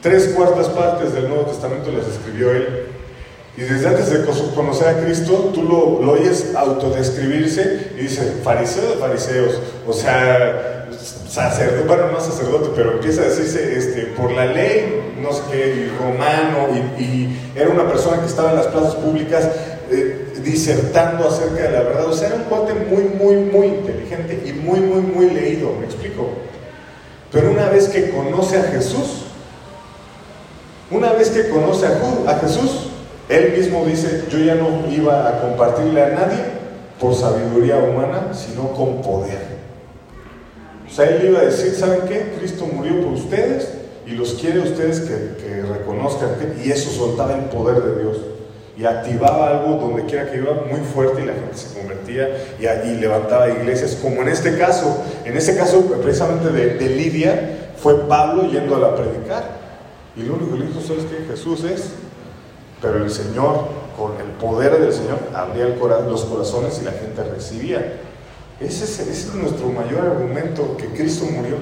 [0.02, 2.86] Tres cuartas partes del Nuevo Testamento las escribió él.
[3.58, 4.26] Y desde antes de
[4.56, 9.60] conocer a Cristo, tú lo, lo oyes autodescribirse y dice, fariseo de fariseos.
[9.86, 10.79] O sea,
[11.28, 15.92] sacerdote, bueno, no sacerdote, pero empieza a decirse este, por la ley, no sé qué,
[16.00, 16.68] romano,
[16.98, 19.50] y, era una persona que estaba en las plazas públicas
[19.92, 22.06] eh, disertando acerca de la verdad.
[22.06, 25.86] O sea, era un cuate muy, muy, muy inteligente y muy, muy, muy leído, me
[25.86, 26.30] explico.
[27.32, 29.26] Pero una vez que conoce a Jesús,
[30.92, 32.90] una vez que conoce a, a Jesús,
[33.28, 36.44] él mismo dice, yo ya no iba a compartirle a nadie
[37.00, 39.49] por sabiduría humana, sino con poder.
[40.90, 42.34] O sea, él iba a decir, ¿saben qué?
[42.40, 43.70] Cristo murió por ustedes
[44.08, 46.30] y los quiere ustedes que, reconozcan.
[46.64, 48.18] y eso soltaba el poder de Dios.
[48.76, 52.96] Y activaba algo donde quiera que iba muy fuerte y la gente se convertía y,
[52.96, 55.04] levantaba iglesias, como en este caso.
[55.26, 59.60] En este caso, precisamente de, Lidia, fue Pablo yendo a predicar.
[60.16, 61.26] Y lo único que le dijo, ¿sabes qué?
[61.30, 61.92] Jesús es.
[62.82, 68.00] Pero el Señor, con el poder del Señor, abría los corazones y la gente recibía.
[68.60, 71.56] Ese es, nuestro mayor argumento, que Cristo murió.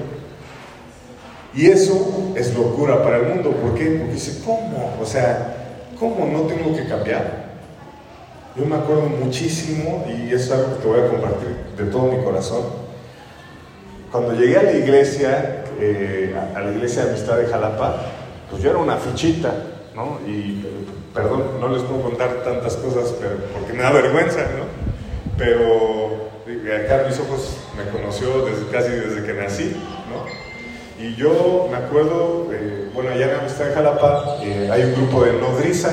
[1.54, 3.52] Y eso es locura para el mundo.
[3.52, 3.84] ¿Por qué?
[3.98, 4.96] Porque dice, ¿cómo?
[5.00, 7.48] O sea, ¿cómo no tengo que cambiar?
[8.56, 12.24] Yo me acuerdo muchísimo, y es algo que te voy a compartir de todo mi
[12.24, 12.62] corazón.
[14.10, 18.02] Cuando llegué a la iglesia, eh, a la iglesia de Amistad de Jalapa,
[18.50, 19.52] pues yo era una fichita,
[19.94, 20.18] ¿no?
[20.26, 20.64] Y
[21.14, 24.64] perdón, no les puedo contar tantas cosas pero, porque me da vergüenza, ¿no?
[25.36, 26.27] Pero
[26.72, 29.76] acá mis ojos me conoció desde, casi desde que nací,
[30.08, 30.24] ¿no?
[31.02, 35.34] Y yo me acuerdo, eh, bueno, allá en Amistad Jalapa eh, hay un grupo de
[35.34, 35.90] nodriza,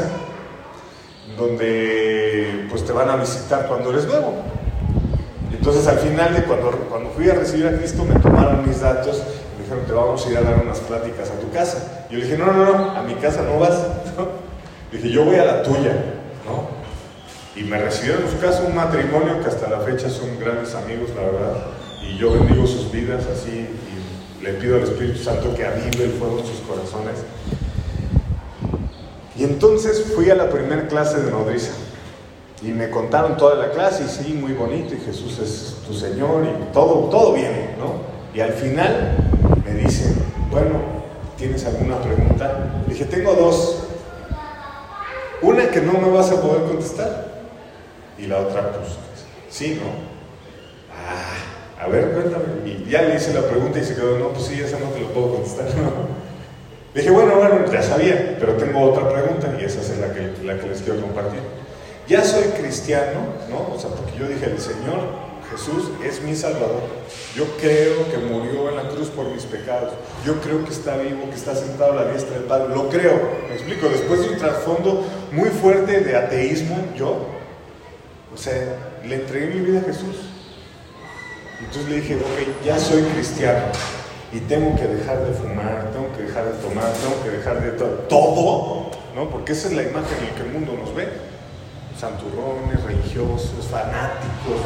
[1.37, 4.35] donde pues te van a visitar cuando eres nuevo.
[5.51, 9.17] Entonces al final de cuando, cuando fui a recibir a Cristo me tomaron mis datos
[9.17, 12.05] y me dijeron, te vamos a ir a dar unas pláticas a tu casa.
[12.09, 13.73] Y yo le dije, no, no, no, a mi casa no vas.
[14.91, 15.91] dije, yo voy a la tuya,
[16.45, 16.84] ¿no?
[17.55, 21.09] Y me recibieron en su casa un matrimonio que hasta la fecha son grandes amigos,
[21.15, 21.67] la verdad.
[22.03, 26.11] Y yo bendigo sus vidas así y le pido al Espíritu Santo que avive el
[26.11, 27.23] fuego en sus corazones.
[29.37, 31.71] Y entonces fui a la primera clase de nodriza.
[32.61, 36.43] Y me contaron toda la clase y sí, muy bonito, y Jesús es tu Señor
[36.45, 38.01] y todo, todo viene, ¿no?
[38.33, 39.15] Y al final
[39.63, 40.15] me dicen,
[40.49, 40.79] bueno,
[41.37, 42.81] ¿tienes alguna pregunta?
[42.85, 43.83] Le dije, tengo dos.
[45.41, 47.34] Una que no me vas a poder contestar
[48.17, 48.97] y la otra, pues,
[49.49, 49.89] sí, ¿no?
[50.93, 52.45] Ah, a ver, cuéntame.
[52.65, 55.01] Y ya le hice la pregunta y se quedó, no, pues sí, esa no te
[55.01, 55.67] lo puedo contestar.
[56.95, 60.57] Dije, bueno, bueno, ya sabía, pero tengo otra pregunta y esa es la que, la
[60.57, 61.41] que les quiero compartir.
[62.07, 63.75] Ya soy cristiano, ¿no?
[63.75, 66.83] O sea, porque yo dije, el Señor Jesús es mi Salvador.
[67.35, 69.93] Yo creo que murió en la cruz por mis pecados.
[70.25, 72.73] Yo creo que está vivo, que está sentado a la diestra del Padre.
[72.73, 73.19] Lo creo.
[73.49, 73.89] Me explico.
[73.89, 77.34] Después de un trasfondo muy fuerte de ateísmo, yo
[78.35, 80.17] o sea, le entregué mi vida a Jesús.
[81.59, 83.63] Entonces le dije, ok, ya soy cristiano
[84.33, 87.71] y tengo que dejar de fumar, tengo que dejar de tomar, tengo que dejar de
[88.09, 89.29] todo, ¿no?
[89.29, 91.07] Porque esa es la imagen en la que el mundo nos ve.
[91.97, 94.59] Santurrones, religiosos, fanáticos,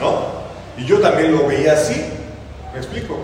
[0.00, 0.46] ¿no?
[0.80, 2.00] Y yo también lo veía así,
[2.72, 3.18] ¿me explico?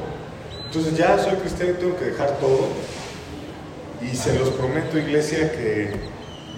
[0.67, 2.67] Entonces ya soy cristiano y tengo que dejar todo.
[4.01, 5.93] Y se los prometo, iglesia, que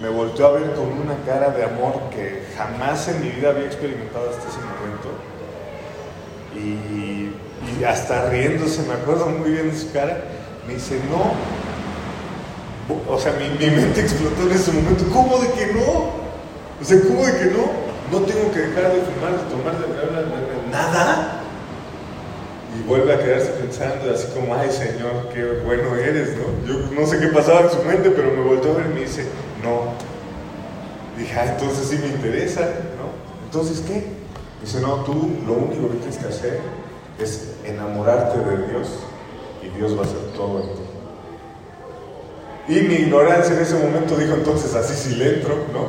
[0.01, 3.65] me volteó a ver con una cara de amor que jamás en mi vida había
[3.65, 5.09] experimentado hasta ese momento.
[6.55, 7.31] Y,
[7.83, 10.23] hasta riéndose, me acuerdo muy bien de su cara,
[10.67, 11.33] me dice, no.
[13.11, 16.11] O sea, mi, mente explotó en ese momento, ¿cómo de que no?
[16.81, 17.85] O sea, ¿cómo de que no?
[18.11, 20.27] No tengo que dejar de fumar, de tomar, de beber,
[20.71, 21.41] nada.
[22.77, 26.67] Y vuelve a quedarse pensando así como, ay Señor, qué bueno eres, ¿no?
[26.67, 28.99] Yo no sé qué pasaba en su mente, pero me volteó a ver y me
[29.01, 29.25] dice,
[29.65, 30.15] no.
[31.17, 33.09] Dije, ah, entonces sí me interesa, ¿no?
[33.45, 34.05] Entonces, ¿qué?
[34.61, 35.13] Dice, no, tú
[35.45, 36.59] lo único que tienes que hacer
[37.19, 38.89] es enamorarte de Dios
[39.63, 40.81] y Dios va a hacer todo en ti.
[42.67, 45.85] Y mi ignorancia en ese momento dijo, entonces así sí le entro, ¿no?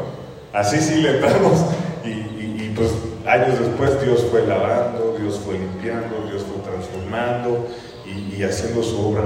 [0.52, 1.64] Así sí le entramos.
[2.04, 2.90] Y, pues
[3.26, 7.66] años después Dios fue lavando, Dios fue limpiando, Dios fue transformando
[8.04, 9.22] y, y haciendo su obra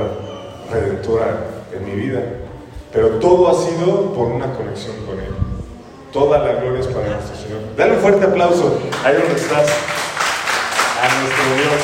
[0.70, 2.22] redentora en mi vida.
[2.92, 5.33] Pero todo ha sido por una conexión con Él.
[6.12, 7.61] Toda la gloria es para nuestro Señor.
[7.76, 9.68] Dale un fuerte aplauso ahí donde estás
[11.00, 11.83] a nuestro Dios.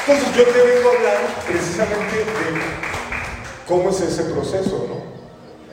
[0.00, 1.16] Entonces yo te vengo a hablar
[1.46, 2.60] precisamente de
[3.68, 5.00] cómo es ese proceso, ¿no?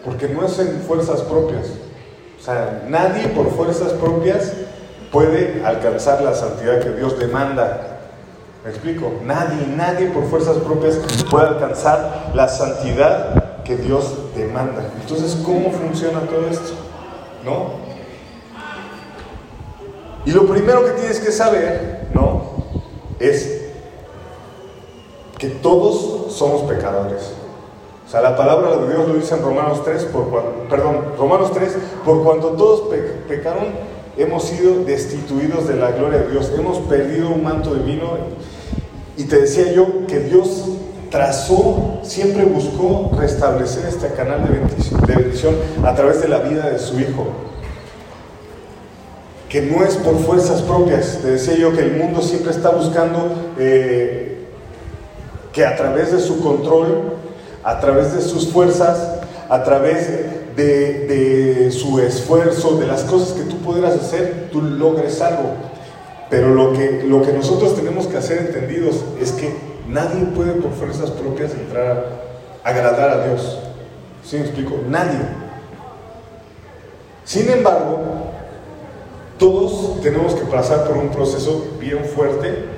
[0.06, 1.65] Porque no es en fuerzas propias.
[2.39, 4.52] O sea, nadie por fuerzas propias
[5.12, 7.98] puede alcanzar la santidad que Dios demanda.
[8.63, 9.13] ¿Me explico?
[9.24, 11.00] Nadie, nadie por fuerzas propias
[11.32, 14.93] puede alcanzar la santidad que Dios demanda.
[15.01, 16.73] Entonces, ¿cómo funciona todo esto?
[17.43, 17.86] ¿No?
[20.25, 22.43] Y lo primero que tienes que saber, ¿no?
[23.19, 23.65] Es
[25.38, 27.34] que todos somos pecadores.
[28.08, 30.30] O sea, la palabra de Dios lo dice en Romanos 3, por
[30.69, 32.95] perdón, Romanos 3, por cuanto todos
[33.27, 33.65] pecaron,
[34.15, 38.12] hemos sido destituidos de la gloria de Dios, hemos perdido un manto divino.
[39.17, 40.63] Y te decía yo que Dios
[41.10, 47.00] trazó, siempre buscó restablecer este canal de bendición a través de la vida de su
[47.00, 47.48] Hijo
[49.50, 51.20] que no es por fuerzas propias.
[51.22, 54.46] Te decía yo que el mundo siempre está buscando eh,
[55.54, 57.13] que a través de su control,
[57.63, 60.10] a través de sus fuerzas, a través
[60.56, 65.54] de, su esfuerzo, de las cosas que tú pudieras hacer, tú logres algo.
[66.30, 69.54] Pero lo que, lo que nosotros tenemos que hacer entendidos es que
[69.88, 72.06] nadie puede por fuerzas propias entrar
[72.63, 73.60] a agradar a Dios.
[74.23, 74.80] ¿Sí me explico?
[74.88, 75.19] Nadie.
[77.23, 78.00] Sin embargo,
[79.38, 82.78] todos tenemos que pasar por un proceso bien fuerte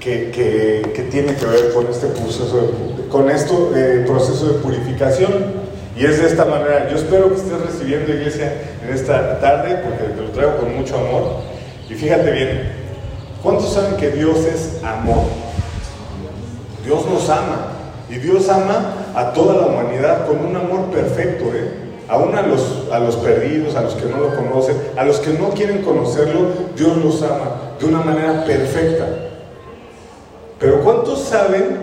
[0.00, 5.66] que, tiene que ver con este proceso de, con esto, eh, proceso de purificación.
[5.96, 6.88] Y es de esta manera.
[6.90, 8.52] Yo espero que estés recibiendo iglesia
[8.84, 11.40] en esta tarde porque te lo traigo con mucho amor.
[11.88, 12.72] Y fíjate bien,
[13.42, 15.24] ¿cuántos saben que Dios es amor?
[16.86, 17.72] Dios nos ama.
[18.08, 21.46] Y Dios ama a toda la humanidad con un amor perfecto.
[21.52, 21.86] ¿eh?
[22.08, 25.30] aún a los, a los perdidos, a los que no lo conocen, a los que
[25.30, 29.06] no quieren conocerlo, Dios los ama de una manera perfecta.
[30.58, 31.78] Pero ¿cuántos saben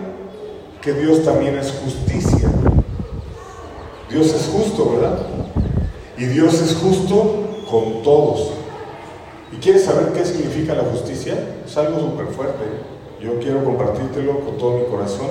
[0.81, 2.49] que Dios también es justicia?
[4.09, 5.19] Dios es justo, ¿verdad?
[6.17, 8.51] Y Dios es justo con todos.
[9.51, 11.35] ¿Y quieres saber qué significa la justicia?
[11.65, 12.92] Es algo súper fuerte.
[13.23, 15.27] Yo quiero compartírtelo con todo mi corazón.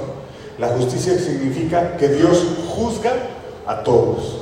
[0.59, 2.43] La justicia significa que Dios
[2.75, 3.13] juzga
[3.67, 4.39] a todos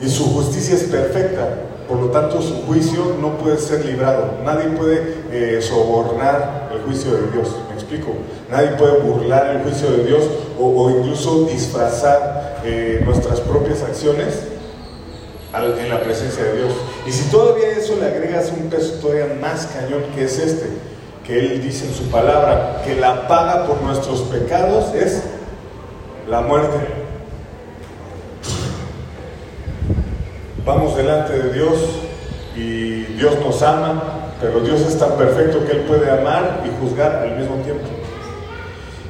[0.00, 1.48] y su justicia es perfecta,
[1.88, 4.34] por lo tanto su juicio no puede ser librado.
[4.44, 8.12] Nadie puede eh, sobornar el juicio de Dios, me explico.
[8.50, 10.22] Nadie puede burlar el juicio de Dios
[10.58, 14.44] o, incluso disfrazar eh, nuestras propias acciones
[15.54, 16.72] en la presencia de Dios.
[17.06, 20.68] Y si todavía eso le agregas un peso todavía más cañón que es este,
[21.26, 25.22] que Él dice en su palabra, que la paga por nuestros pecados es
[26.28, 26.98] la muerte.
[30.68, 31.78] vamos delante de Dios
[32.54, 34.02] y Dios nos ama,
[34.38, 37.84] pero Dios es tan perfecto que Él puede amar y juzgar al mismo tiempo.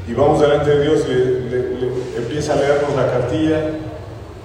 [0.07, 3.61] Y vamos delante de Dios, le, empieza a leernos la cartilla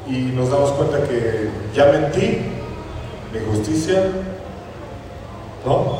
[0.07, 2.41] y nos damos cuenta que ya mentí,
[3.31, 4.03] mi justicia,
[5.65, 5.97] ¿no?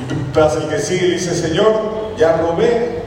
[0.00, 3.04] Y pasa el que sigue dice, Señor, ya robé,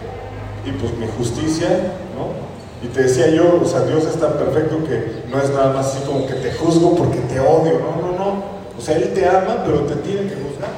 [0.66, 1.68] y pues mi justicia,
[2.16, 2.48] ¿no?
[2.86, 5.88] Y te decía yo, o sea, Dios es tan perfecto que no es nada más
[5.88, 7.80] así como que te juzgo porque te odio.
[7.80, 8.44] No, no, no.
[8.78, 10.70] O sea, Él te ama, pero te tiene que juzgar.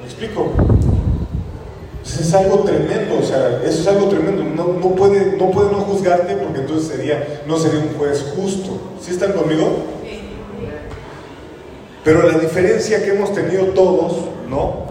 [0.00, 0.52] ¿Me explico?
[2.06, 4.44] Es algo tremendo, o sea, eso es algo tremendo.
[4.44, 8.78] No, puede, no puede no juzgarte porque entonces sería, no sería un juez justo.
[9.00, 9.84] ¿Sí están conmigo?
[12.04, 14.86] Pero la diferencia que hemos tenido todos, ¿no?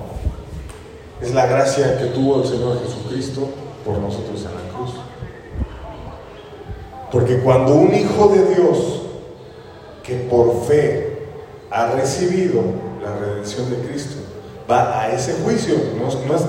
[1.22, 3.48] Es la gracia que tuvo el Señor Jesucristo
[3.86, 4.96] por nosotros en la cruz.
[7.12, 9.04] Porque cuando un hijo de Dios
[10.04, 11.28] que por fe
[11.72, 12.62] ha recibido
[13.02, 14.25] la redención de Cristo
[14.70, 15.76] va a ese juicio,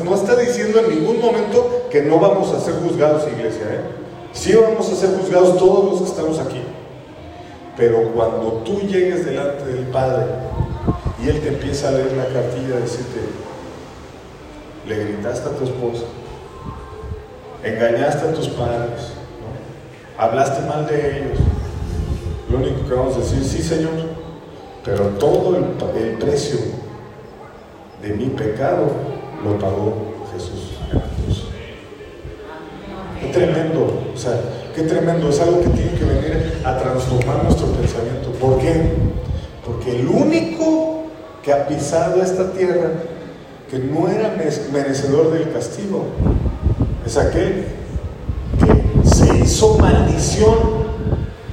[0.05, 3.65] no, está diciendo en ningún momento que no vamos a ser juzgados, iglesia.
[3.65, 3.81] ¿eh?
[4.33, 6.63] Sí vamos a ser juzgados todos los que estamos aquí.
[7.77, 10.25] Pero cuando tú llegues delante del Padre
[11.23, 13.21] y Él te empieza a leer la cartilla, decirte,
[14.89, 16.05] le gritaste a tu esposa,
[17.63, 19.13] engañaste a tus padres,
[20.17, 21.39] hablaste mal de ellos,
[22.49, 23.91] lo único que vamos a decir, sí Señor,
[24.85, 26.59] pero todo el, el precio
[28.03, 28.91] de mi pecado
[29.45, 31.17] lo pagó Jesús en.
[33.21, 34.39] Qué tremendo, o sea,
[34.75, 38.31] qué tremendo, es algo que tiene que venir a transformar nuestro pensamiento.
[38.41, 38.93] ¿Por qué?
[39.65, 41.05] Porque el único
[41.43, 42.91] que ha pisado esta tierra,
[43.71, 44.37] que no era
[44.73, 46.05] merecedor del castigo,
[47.05, 47.65] es aquel
[48.59, 50.87] que se hizo maldición.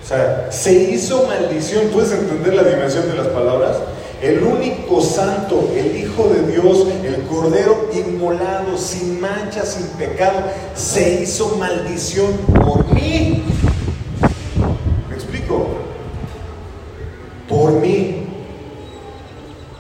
[0.04, 1.88] O sea, se hizo maldición.
[1.94, 3.78] ¿Puedes entender la dimensión de las palabras?
[4.24, 10.40] El único santo, el Hijo de Dios, el Cordero inmolado, sin mancha, sin pecado,
[10.74, 12.32] se hizo maldición
[12.64, 13.44] por mí.
[15.10, 15.68] ¿Me explico?
[17.50, 18.26] Por mí.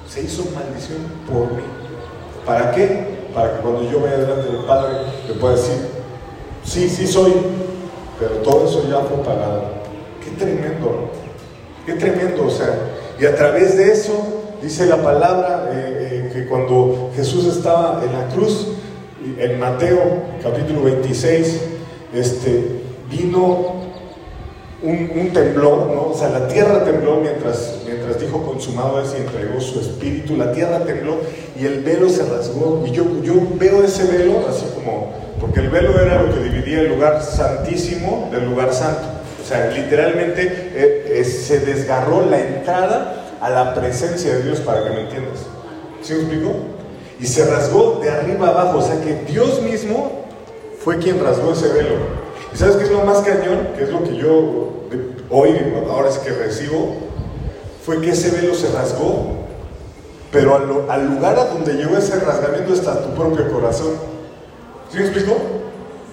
[0.09, 1.63] Se hizo maldición por mí.
[2.45, 3.29] ¿Para qué?
[3.33, 4.93] Para que cuando yo vaya delante del Padre
[5.25, 5.87] le pueda decir,
[6.65, 7.31] sí, sí soy,
[8.19, 9.63] pero todo eso ya fue pagado.
[10.21, 11.11] Qué tremendo,
[11.85, 12.77] qué tremendo, o sea,
[13.19, 14.32] y a través de eso,
[14.63, 18.69] dice la palabra eh, eh, que cuando Jesús estaba en la cruz,
[19.37, 19.99] en Mateo
[20.41, 21.61] capítulo 26,
[22.13, 23.83] este, vino
[24.81, 26.09] un, temblor, ¿no?
[26.09, 30.51] O sea, la tierra tembló mientras, mientras dijo consumado es y entregó su espíritu, la
[30.51, 31.17] tierra tembló
[31.59, 32.83] y el velo se rasgó.
[32.85, 36.81] Y yo, yo veo ese velo así como, porque el velo era lo que dividía
[36.81, 39.03] el lugar santísimo del lugar santo.
[39.41, 44.89] O sea, literalmente eh, se desgarró la entrada a la presencia de Dios para que
[44.91, 45.39] me entiendas.
[46.01, 46.53] ¿Sí me explico?
[47.19, 50.27] Y se rasgó de arriba abajo, o sea que Dios mismo
[50.81, 51.95] fue quien rasgó ese velo.
[52.53, 53.67] ¿Y sabes qué es lo más cañón?
[53.75, 54.71] Que es lo que yo
[55.29, 55.57] hoy,
[55.89, 56.95] ahora es que recibo,
[57.85, 59.33] fue que ese velo se rasgó,
[60.31, 60.55] pero
[60.89, 63.91] al, lugar a donde llegó ese rasgamiento está tu propio corazón.
[64.89, 65.33] ¿Sí me explico?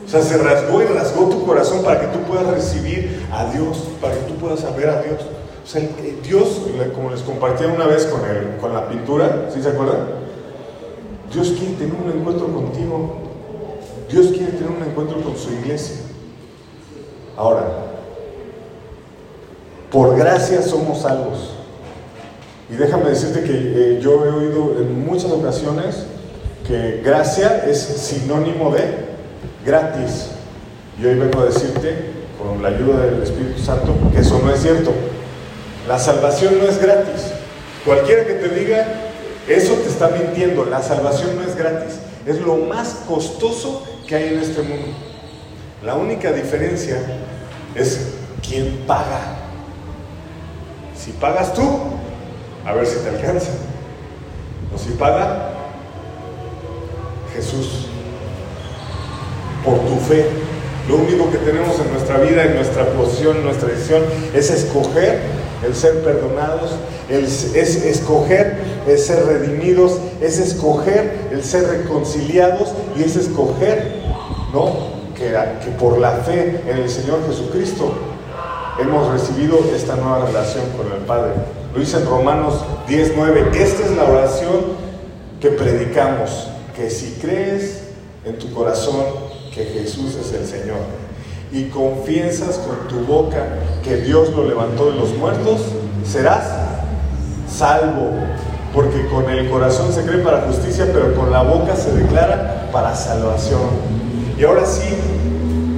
[0.04, 3.84] O sea, se rasgó y rasgó tu corazón para que tú puedas recibir a Dios,
[4.00, 5.20] para que tú puedas saber a Dios.
[5.62, 5.82] O sea,
[6.22, 6.62] Dios,
[6.94, 10.20] como les compartí una vez con, el, con la pintura, ¿sí se acuerdan?
[11.32, 13.18] Dios quiere tener un encuentro contigo.
[14.10, 15.96] Dios quiere tener un encuentro con su iglesia.
[17.36, 17.64] Ahora,
[19.90, 21.50] por gracia somos salvos.
[22.70, 26.06] Y déjame decirte que eh, yo he oído en muchas ocasiones
[26.66, 28.82] que gracia es sinónimo de
[29.64, 30.30] gratis.
[31.00, 34.60] Y hoy vengo a decirte, con la ayuda del Espíritu Santo, que eso no es
[34.60, 34.92] cierto.
[35.90, 37.32] La salvación no es gratis.
[37.84, 38.86] Cualquiera que te diga
[39.48, 40.64] eso te está mintiendo.
[40.64, 41.98] La salvación no es gratis.
[42.24, 44.86] Es lo más costoso que hay en este mundo.
[45.84, 46.96] La única diferencia
[47.74, 48.12] es
[48.48, 49.34] quién paga.
[50.96, 51.68] Si pagas tú,
[52.64, 53.50] a ver si te alcanza.
[54.72, 55.54] O si paga
[57.34, 57.86] Jesús
[59.64, 60.24] por tu fe.
[60.88, 65.39] Lo único que tenemos en nuestra vida, en nuestra posición, en nuestra decisión, es escoger
[65.64, 66.70] el ser perdonados,
[67.08, 74.02] es escoger el ser redimidos, es escoger el ser reconciliados y es escoger,
[74.52, 74.90] ¿no?
[75.14, 77.92] Que, que por la fe en el Señor Jesucristo
[78.80, 81.32] hemos recibido esta nueva relación con el Padre.
[81.74, 84.80] Lo dice en Romanos 19, esta es la oración
[85.40, 87.82] que predicamos, que si crees
[88.24, 89.04] en tu corazón
[89.54, 90.99] que Jesús es el Señor
[91.52, 93.44] y confiesas con tu boca
[93.82, 95.60] que Dios lo levantó de los muertos,
[96.04, 96.44] serás
[97.48, 98.12] salvo.
[98.72, 102.94] Porque con el corazón se cree para justicia, pero con la boca se declara para
[102.94, 103.62] salvación.
[104.38, 104.94] Y ahora sí,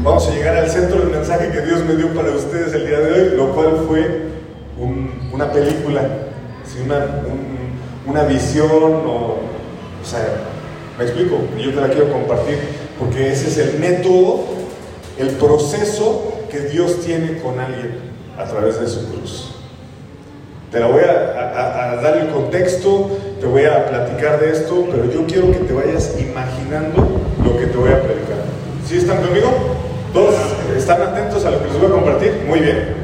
[0.03, 3.01] vamos a llegar al centro del mensaje que Dios me dio para ustedes el día
[3.01, 4.33] de hoy, lo cual fue
[5.33, 6.03] una película,
[6.85, 7.07] una,
[8.07, 10.27] una visión, o, o sea,
[10.99, 12.59] me explico, yo te la quiero compartir,
[12.99, 14.45] porque ese es el método
[15.19, 19.49] el proceso que Dios tiene con alguien a través de su cruz.
[20.71, 23.11] Te la voy a, dar el contexto,
[23.41, 27.67] te voy a platicar de esto, pero yo quiero que te vayas imaginando lo que
[27.67, 28.39] te voy a predicar.
[28.87, 29.51] ¿Sí están conmigo?
[30.15, 30.35] ¿Todos
[30.77, 32.45] están atentos a lo que les voy a compartir?
[32.47, 32.97] Muy bien.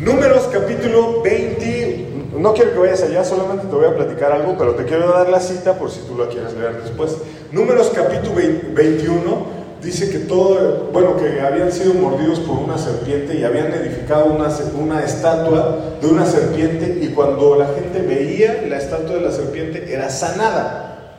[0.00, 2.06] Números capítulo 20.
[2.36, 5.28] No quiero que vayas allá, solamente te voy a platicar algo, pero te quiero dar
[5.28, 7.18] la cita por si tú la quieres leer después.
[7.52, 8.34] Números capítulo
[8.74, 14.26] 21 dice que todo, bueno, que habían sido mordidos por una serpiente y habían edificado
[14.26, 19.32] una, una estatua de una serpiente y cuando la gente veía la estatua de la
[19.32, 21.16] serpiente era sanada.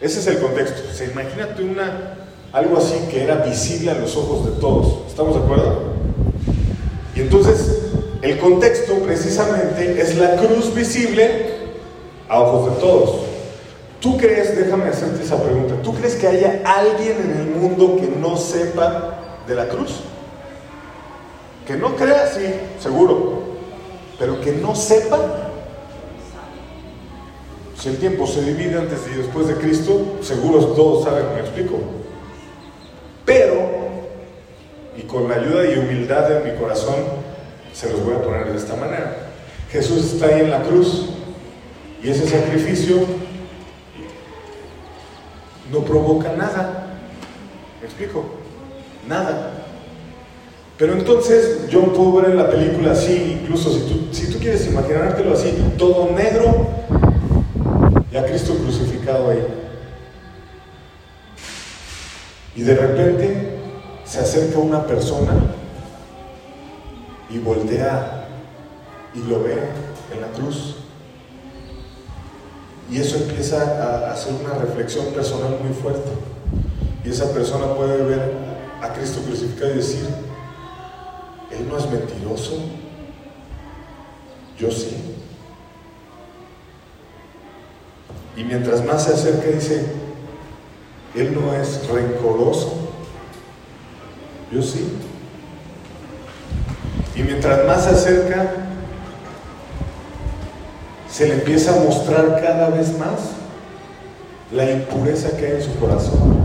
[0.00, 0.82] Ese es el contexto.
[0.88, 2.14] O imagínate una,
[2.52, 5.06] algo así que era visible a los ojos de todos.
[5.08, 5.82] ¿Estamos de acuerdo?
[7.14, 7.78] Y entonces
[8.22, 11.50] el contexto precisamente es la cruz visible
[12.28, 13.29] a ojos de todos.
[14.00, 18.08] ¿Tú crees, déjame hacerte esa pregunta, ¿tú crees que haya alguien en el mundo que
[18.08, 20.00] no sepa de la cruz?
[21.66, 22.46] Que no crea, sí,
[22.80, 23.42] seguro,
[24.18, 25.18] pero que no sepa.
[27.78, 31.78] Si el tiempo se divide antes y después de Cristo, seguro todos saben, me explico.
[33.26, 33.54] Pero,
[34.96, 36.96] y con la ayuda y humildad de mi corazón,
[37.74, 39.14] se los voy a poner de esta manera.
[39.70, 41.10] Jesús está ahí en la cruz
[42.02, 43.04] y ese sacrificio
[45.70, 46.86] no provoca nada.
[47.80, 48.24] ¿Me explico?
[49.08, 49.60] Nada.
[50.76, 54.66] Pero entonces yo puedo ver en la película así, incluso si tú, si tú quieres
[54.66, 56.68] imaginártelo así, todo negro
[58.10, 59.46] y a Cristo crucificado ahí.
[62.56, 63.58] Y de repente
[64.04, 65.34] se acerca una persona
[67.28, 68.26] y voltea
[69.14, 69.56] y lo ve
[70.12, 70.79] en la cruz.
[72.90, 76.10] Y eso empieza a hacer una reflexión personal muy fuerte.
[77.04, 78.32] Y esa persona puede ver
[78.82, 80.06] a Cristo crucificado y decir,
[81.52, 82.56] Él no es mentiroso,
[84.58, 84.96] yo sí.
[88.36, 89.86] Y mientras más se acerca dice,
[91.14, 92.72] Él no es rencoroso,
[94.50, 94.96] yo sí.
[97.14, 98.69] Y mientras más se acerca,
[101.10, 103.32] se le empieza a mostrar cada vez más
[104.52, 106.40] la impureza que hay en su corazón.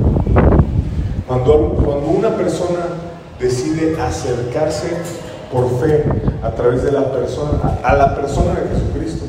[1.27, 2.85] Cuando, cuando una persona
[3.39, 4.89] decide acercarse
[5.51, 6.03] por fe
[6.43, 9.25] a través de la persona, a, la persona de Jesucristo,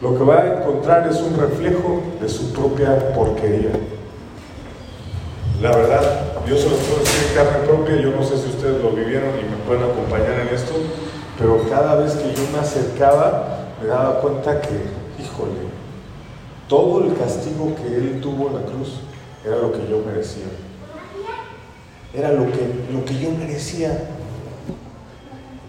[0.00, 3.70] lo que va a encontrar es un reflejo de su propia porquería.
[5.62, 6.02] La verdad,
[6.46, 9.48] yo se los puedo en carne propia, yo no sé si ustedes lo vivieron y
[9.48, 10.74] me pueden acompañar en esto,
[11.38, 13.53] pero cada vez que yo me acercaba,
[13.84, 14.70] me daba cuenta que,
[15.22, 15.68] híjole,
[16.68, 19.00] todo el castigo que él tuvo en la cruz
[19.44, 20.44] era lo que yo merecía.
[22.14, 22.60] Era lo que,
[22.90, 24.08] lo que yo merecía.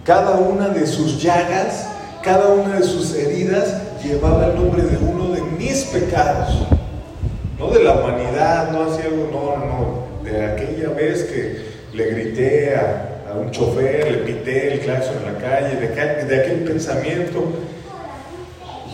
[0.05, 1.89] Cada una de sus llagas,
[2.23, 6.67] cada una de sus heridas llevaba el nombre de uno de mis pecados.
[7.59, 10.05] No de la humanidad, no hacía algo, no, no.
[10.23, 15.33] De aquella vez que le grité a, a un chofer, le pité el claxon en
[15.33, 17.43] la calle, de de aquel pensamiento.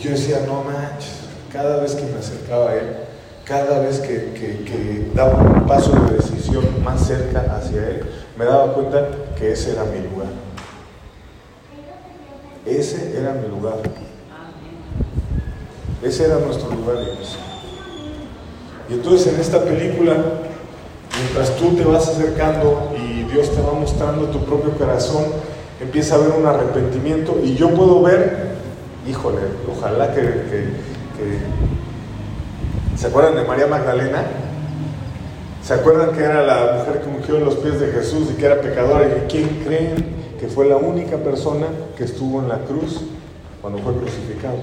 [0.02, 1.20] Yo decía, no manches,
[1.52, 2.96] cada vez que me acercaba a él,
[3.44, 8.02] cada vez que, daba un paso de decisión más cerca hacia Él,
[8.36, 10.28] me daba cuenta que ese era mi lugar.
[12.64, 13.74] Ese era mi lugar.
[16.02, 17.38] Ese era nuestro lugar, iglesia.
[18.88, 20.16] Y entonces en esta película,
[21.18, 25.24] mientras tú te vas acercando y Dios te va mostrando tu propio corazón,
[25.80, 28.51] empieza a haber un arrepentimiento y yo puedo ver,
[29.08, 29.40] híjole,
[29.70, 30.22] ojalá que,
[32.96, 34.24] ¿Se acuerdan de María Magdalena?
[35.62, 38.60] ¿Se acuerdan que era la mujer que ungió los pies de Jesús y que era
[38.60, 39.06] pecadora?
[39.06, 39.94] ¿Y quién creen
[40.38, 43.02] que fue la única persona que estuvo en la cruz
[43.60, 44.56] cuando fue crucificado?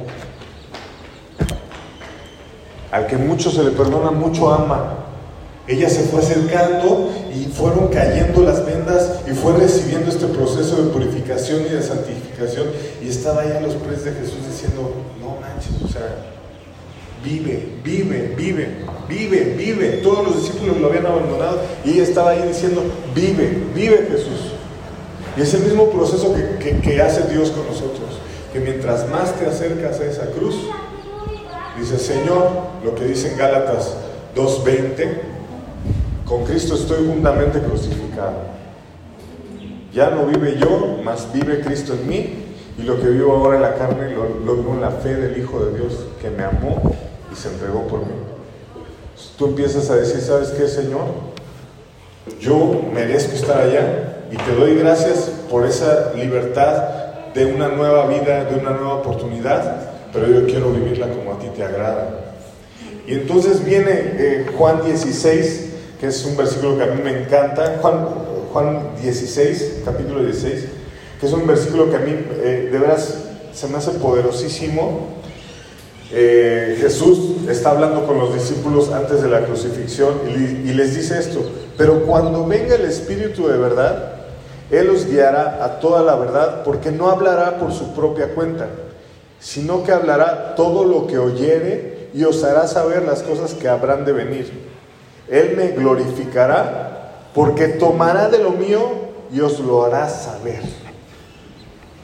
[2.92, 5.09] Al que mucho se le perdona, mucho ama.
[5.70, 10.90] Ella se fue acercando y fueron cayendo las vendas y fue recibiendo este proceso de
[10.90, 12.66] purificación y de santificación.
[13.04, 14.92] Y estaba ahí a los pies de Jesús diciendo,
[15.22, 16.26] no manches, o sea,
[17.24, 18.68] vive, vive, vive,
[19.08, 19.88] vive, vive.
[20.02, 22.82] Todos los discípulos lo habían abandonado y ella estaba ahí diciendo,
[23.14, 24.54] vive, vive Jesús.
[25.38, 28.18] Y es el mismo proceso que, que, hace Dios con nosotros,
[28.52, 30.56] que mientras más te acercas a esa cruz,
[31.80, 32.50] dice Señor,
[32.84, 33.94] lo que dice en Gálatas
[34.36, 35.29] 2.20,
[36.30, 38.60] con Cristo estoy juntamente crucificado.
[39.92, 42.46] Ya no vive yo, mas vive Cristo en mí,
[42.78, 45.60] y lo que vivo ahora en la carne lo, vivo en la fe del Hijo
[45.66, 46.96] de Dios que me amó
[47.32, 48.14] y se entregó por mí.
[49.38, 51.06] Tú empiezas a decir, ¿sabes qué, Señor?
[52.40, 56.84] Yo merezco estar allá y te doy gracias por esa libertad
[57.34, 61.48] de una nueva vida, de una nueva oportunidad, pero yo quiero vivirla como a ti
[61.56, 62.20] te agrada.
[63.08, 65.69] Y entonces viene eh, Juan 16,
[66.00, 68.08] que es un versículo que a mí me encanta, Juan,
[68.54, 70.66] Juan 16, capítulo 16,
[71.20, 75.20] que es un versículo que a mí eh, de veras se me hace poderosísimo
[76.12, 81.20] eh, Jesús está hablando con los discípulos antes de la crucifixión y, y, les dice
[81.20, 81.40] esto,
[81.78, 84.14] pero cuando venga el Espíritu de verdad,
[84.72, 88.70] Él os guiará a toda la verdad, porque no hablará por su propia cuenta,
[89.40, 94.04] sino que hablará todo lo que oyere y os hará saber las cosas que habrán
[94.04, 94.52] de venir.
[95.30, 98.82] Él me glorificará porque tomará de lo mío
[99.32, 100.62] y os lo hará saber.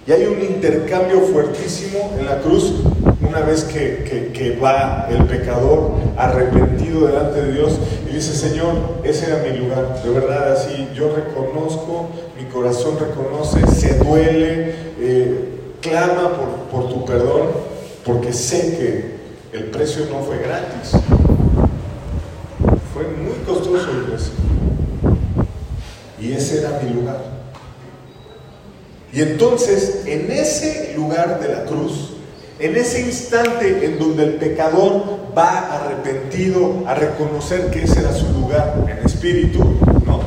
[0.07, 2.75] Y hay un intercambio fuertísimo en la cruz
[3.27, 9.41] una vez que, va el pecador arrepentido delante de Dios y dice, Señor, ese era
[9.41, 15.49] mi lugar, de verdad así, yo reconozco, mi corazón reconoce, se duele, eh,
[15.81, 17.47] clama por, por tu perdón,
[18.05, 20.91] porque sé que el precio no fue gratis,
[26.19, 27.17] Y ese era mi lugar.
[29.13, 32.11] Y entonces, en ese lugar de la cruz,
[32.59, 35.03] en ese instante en donde el pecador
[35.37, 39.59] va arrepentido a reconocer que ese era su lugar en espíritu,
[40.05, 40.21] ¿no?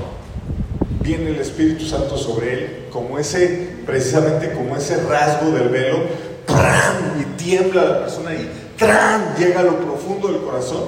[1.01, 5.99] Viene el Espíritu Santo sobre él, como ese, precisamente como ese rasgo del velo,
[6.47, 7.21] ¡pram!
[7.21, 9.35] y tiembla la persona y ¡tran!
[9.39, 10.85] llega a lo profundo del corazón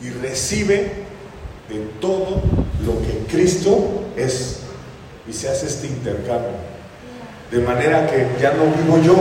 [0.00, 1.07] y recibe
[1.68, 2.40] de todo
[2.84, 4.60] lo que Cristo es
[5.28, 6.56] y se hace este intercambio.
[7.50, 9.16] De manera que ya no vivo yo,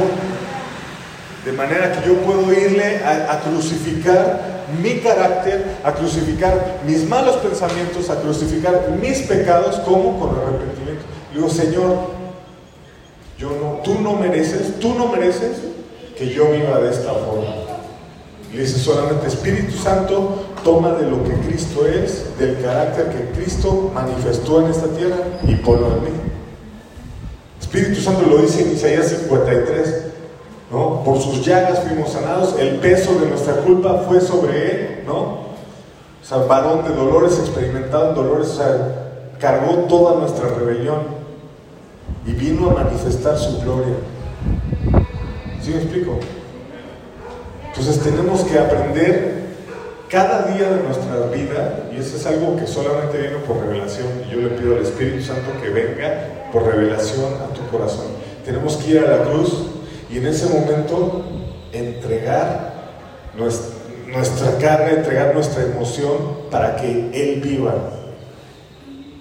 [1.45, 8.09] de manera que yo puedo irle a, crucificar mi carácter, a crucificar mis malos pensamientos,
[8.09, 11.05] a crucificar mis pecados, como con arrepentimiento.
[11.33, 12.17] Digo, Señor,
[13.37, 15.57] yo no, tú no mereces, tú no mereces
[16.17, 17.66] que yo viva de esta forma.
[18.53, 23.91] Y dice solamente Espíritu Santo, toma de lo que Cristo es, del carácter que Cristo
[23.93, 26.09] manifestó en esta tierra y ponlo en mí.
[27.59, 30.03] Espíritu Santo lo dice en Isaías 53,
[30.71, 31.03] ¿no?
[31.03, 35.17] Por sus llagas fuimos sanados, el peso de nuestra culpa fue sobre él, ¿no?
[35.17, 40.99] O sea, varón de dolores, experimentado dolores, o sea, cargó toda nuestra rebelión
[42.25, 43.95] y vino a manifestar su gloria.
[45.61, 46.19] ¿Sí me explico?
[47.78, 49.38] Entonces tenemos que aprender
[50.09, 54.34] cada día de nuestra vida, y eso es algo que solamente viene por revelación, y
[54.34, 58.07] yo le pido al Espíritu Santo que venga por revelación a tu corazón.
[58.43, 59.67] Tenemos que ir a la cruz
[60.09, 61.23] y en ese momento
[61.71, 62.73] entregar
[63.38, 66.15] nuestra, carne, entregar nuestra emoción
[66.49, 67.75] para que Él viva.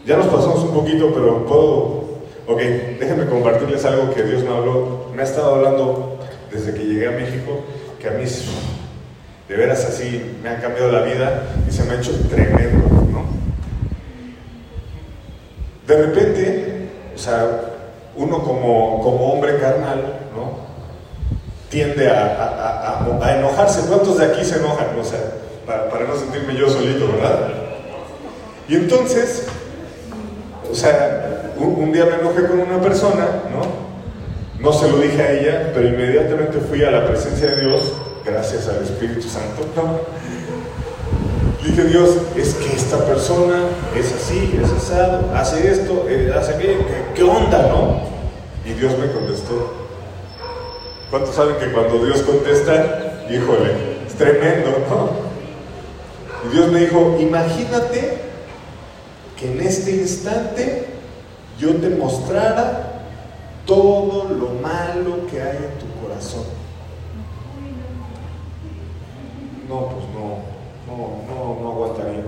[0.06, 2.06] Ya nos pasamos un poquito, pero puedo...
[2.48, 2.60] Ok,
[3.00, 6.20] déjenme compartirles algo que Dios me habló, me ha estado hablando
[6.52, 7.64] desde que llegué a México,
[8.06, 8.24] que a mí
[9.48, 13.24] de veras así me ha cambiado la vida y se me ha hecho tremendo, ¿no?
[15.88, 17.48] De repente, o sea,
[18.14, 20.66] uno como, como hombre carnal, ¿no?
[21.68, 23.88] Tiende a, enojarse.
[23.88, 24.98] ¿Cuántos de aquí se enojan?
[24.98, 25.20] O sea,
[25.66, 27.48] para, no sentirme yo solito, ¿verdad?
[28.68, 29.46] Y entonces,
[30.70, 33.85] o sea, un, un día me enojé con una persona, ¿no?
[34.66, 37.92] No se lo dije a ella, pero inmediatamente fui a la presencia de Dios
[38.24, 39.62] gracias al Espíritu Santo.
[41.64, 43.60] Dije, Dios, es que esta persona
[43.96, 46.78] es así, es asado, hace esto, eh, hace aquello,
[47.14, 48.00] ¿qué, onda, no?
[48.68, 49.72] Y Dios me contestó.
[51.10, 53.70] ¿Cuántos saben que cuando Dios contesta, híjole,
[54.04, 55.10] es tremendo, ¿no?
[56.44, 58.18] Y Dios me dijo, imagínate
[59.38, 60.86] que en este instante
[61.56, 62.85] yo te mostrara
[63.66, 66.44] todo lo malo que hay en tu corazón.
[69.68, 70.38] no, pues no,
[70.86, 72.22] no, no, aguantaría.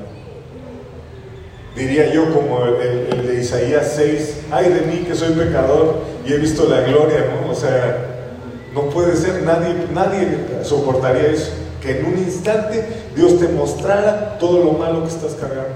[1.76, 6.38] Diría yo como el, de Isaías 6, ay de mí que soy pecador y he
[6.38, 7.52] visto la gloria, ¿no?
[7.52, 8.06] O sea,
[8.74, 11.52] no puede ser, nadie, nadie soportaría eso.
[11.80, 12.84] Que en un instante
[13.14, 15.68] Dios te mostrara todo lo malo que estás cargando,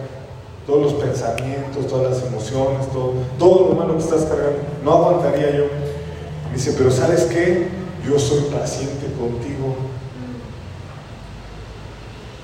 [0.66, 4.58] todos los pensamientos, todas las emociones, todo, todo lo malo que estás cargando.
[4.84, 5.64] No aguantaría yo.
[6.52, 7.68] Dice, pero ¿sabes qué?
[8.06, 9.74] Yo soy paciente contigo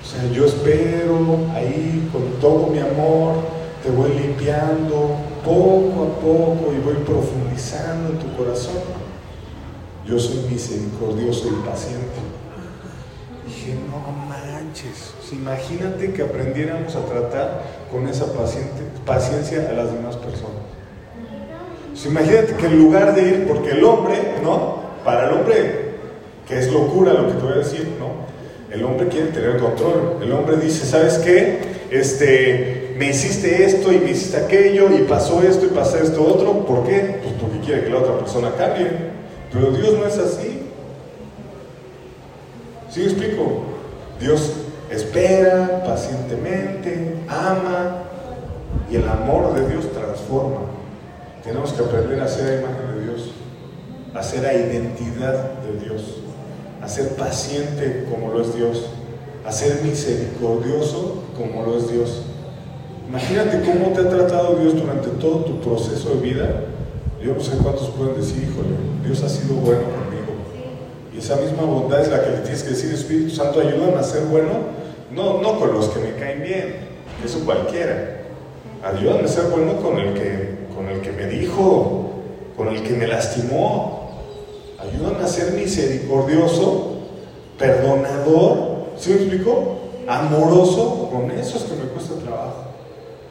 [0.08, 3.34] o sea, yo espero ahí con todo mi amor,
[3.82, 8.72] te voy limpiando poco a poco y voy profundizando en tu corazón.
[10.06, 12.20] Yo soy misericordioso y paciente.
[13.48, 18.26] Dije, no manches, imagínate que aprendiéramos a tratar con esa
[19.06, 20.68] paciencia a las demás personas.
[22.04, 24.82] imagínate que en lugar de ir, porque el hombre, ¿no?
[25.02, 25.94] Para el hombre,
[26.46, 28.28] que es locura lo que te voy a decir, ¿no?
[28.70, 30.18] El hombre quiere tener control.
[30.22, 31.58] El hombre dice, ¿sabes qué?
[31.90, 36.66] Este, me hiciste esto y me hiciste aquello y pasó esto y pasó esto otro.
[36.66, 37.18] ¿Por qué?
[37.22, 38.90] Pues porque quiere que la otra persona cambie.
[39.50, 40.57] Pero Dios no es así.
[42.98, 43.62] ¿Sí explico?
[44.18, 44.54] Dios
[44.90, 48.02] espera pacientemente, ama
[48.90, 50.62] y el amor de Dios transforma.
[51.44, 53.30] Tenemos que aprender a ser a imagen de Dios,
[54.14, 56.16] a ser a identidad de Dios
[56.82, 58.86] a ser paciente como lo es Dios,
[59.46, 62.22] a ser misericordioso como lo es Dios.
[63.08, 66.48] Imagínate cómo te ha tratado Dios durante todo tu proceso de vida.
[67.22, 68.74] Yo no sé cuántos pueden decir, híjole,
[69.04, 69.97] Dios ha sido bueno.
[71.18, 74.22] Esa misma bondad es la que le tienes que decir, Espíritu Santo, ayúdame a ser
[74.26, 74.50] bueno,
[75.10, 76.76] no, no con los que me caen bien,
[77.24, 78.20] eso cualquiera.
[78.84, 82.10] Ayúdame a ser bueno con el que, con el que me dijo,
[82.56, 84.12] con el que me lastimó.
[84.78, 86.98] Ayúdame a ser misericordioso,
[87.58, 89.76] perdonador, ¿sí me explico?
[90.06, 92.64] Amoroso, con eso es que me cuesta trabajo.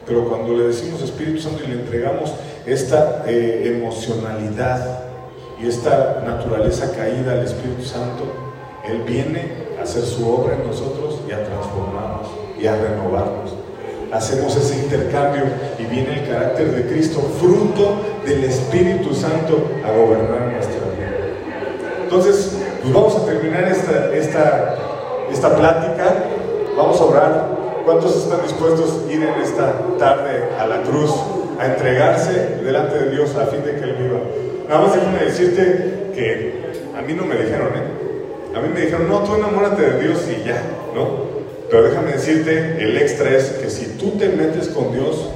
[0.06, 2.32] Pero cuando le decimos Espíritu Santo y le entregamos
[2.66, 5.07] esta eh, emocionalidad
[5.60, 8.24] y esta naturaleza caída al Espíritu Santo,
[8.88, 12.28] Él viene a hacer su obra en nosotros y a transformarnos
[12.60, 13.54] y a renovarnos.
[14.12, 15.44] Hacemos ese intercambio
[15.78, 22.02] y viene el carácter de Cristo, fruto del Espíritu Santo, a gobernar nuestra vida.
[22.04, 24.76] Entonces, pues vamos a terminar esta, esta,
[25.30, 26.24] esta plática,
[26.76, 31.10] vamos a orar ¿Cuántos están dispuestos a ir en esta tarde a la cruz,
[31.58, 34.18] a entregarse delante de Dios a fin de que Él viva?
[34.68, 36.54] Nada más déjame decirte que
[36.96, 38.56] a mí no me dijeron, ¿eh?
[38.56, 40.62] A mí me dijeron, no, tú enamórate de Dios y ya,
[40.94, 41.28] ¿no?
[41.70, 45.30] Pero déjame decirte, el extra es que si tú te metes con Dios,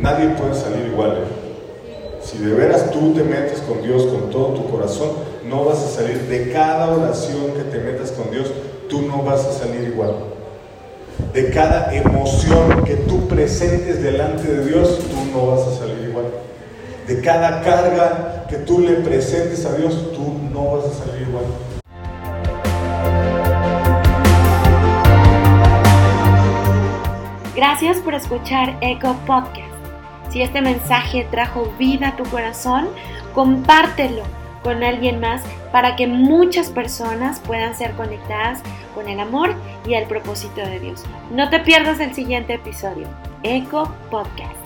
[0.00, 1.12] nadie puede salir igual.
[1.12, 2.22] ¿eh?
[2.22, 5.10] Si de veras tú te metes con Dios con todo tu corazón,
[5.48, 8.50] no vas a salir de cada oración que te metas con Dios,
[8.88, 10.14] tú no vas a salir igual
[11.32, 15.93] de cada emoción que tú presentes delante de Dios, tú no vas a salir.
[17.06, 21.44] De cada carga que tú le presentes a Dios, tú no vas a salir igual.
[27.54, 29.68] Gracias por escuchar Eco Podcast.
[30.30, 32.88] Si este mensaje trajo vida a tu corazón,
[33.34, 34.22] compártelo
[34.62, 35.42] con alguien más
[35.72, 38.60] para que muchas personas puedan ser conectadas
[38.94, 39.54] con el amor
[39.86, 41.04] y el propósito de Dios.
[41.30, 43.06] No te pierdas el siguiente episodio,
[43.42, 44.63] Eco Podcast.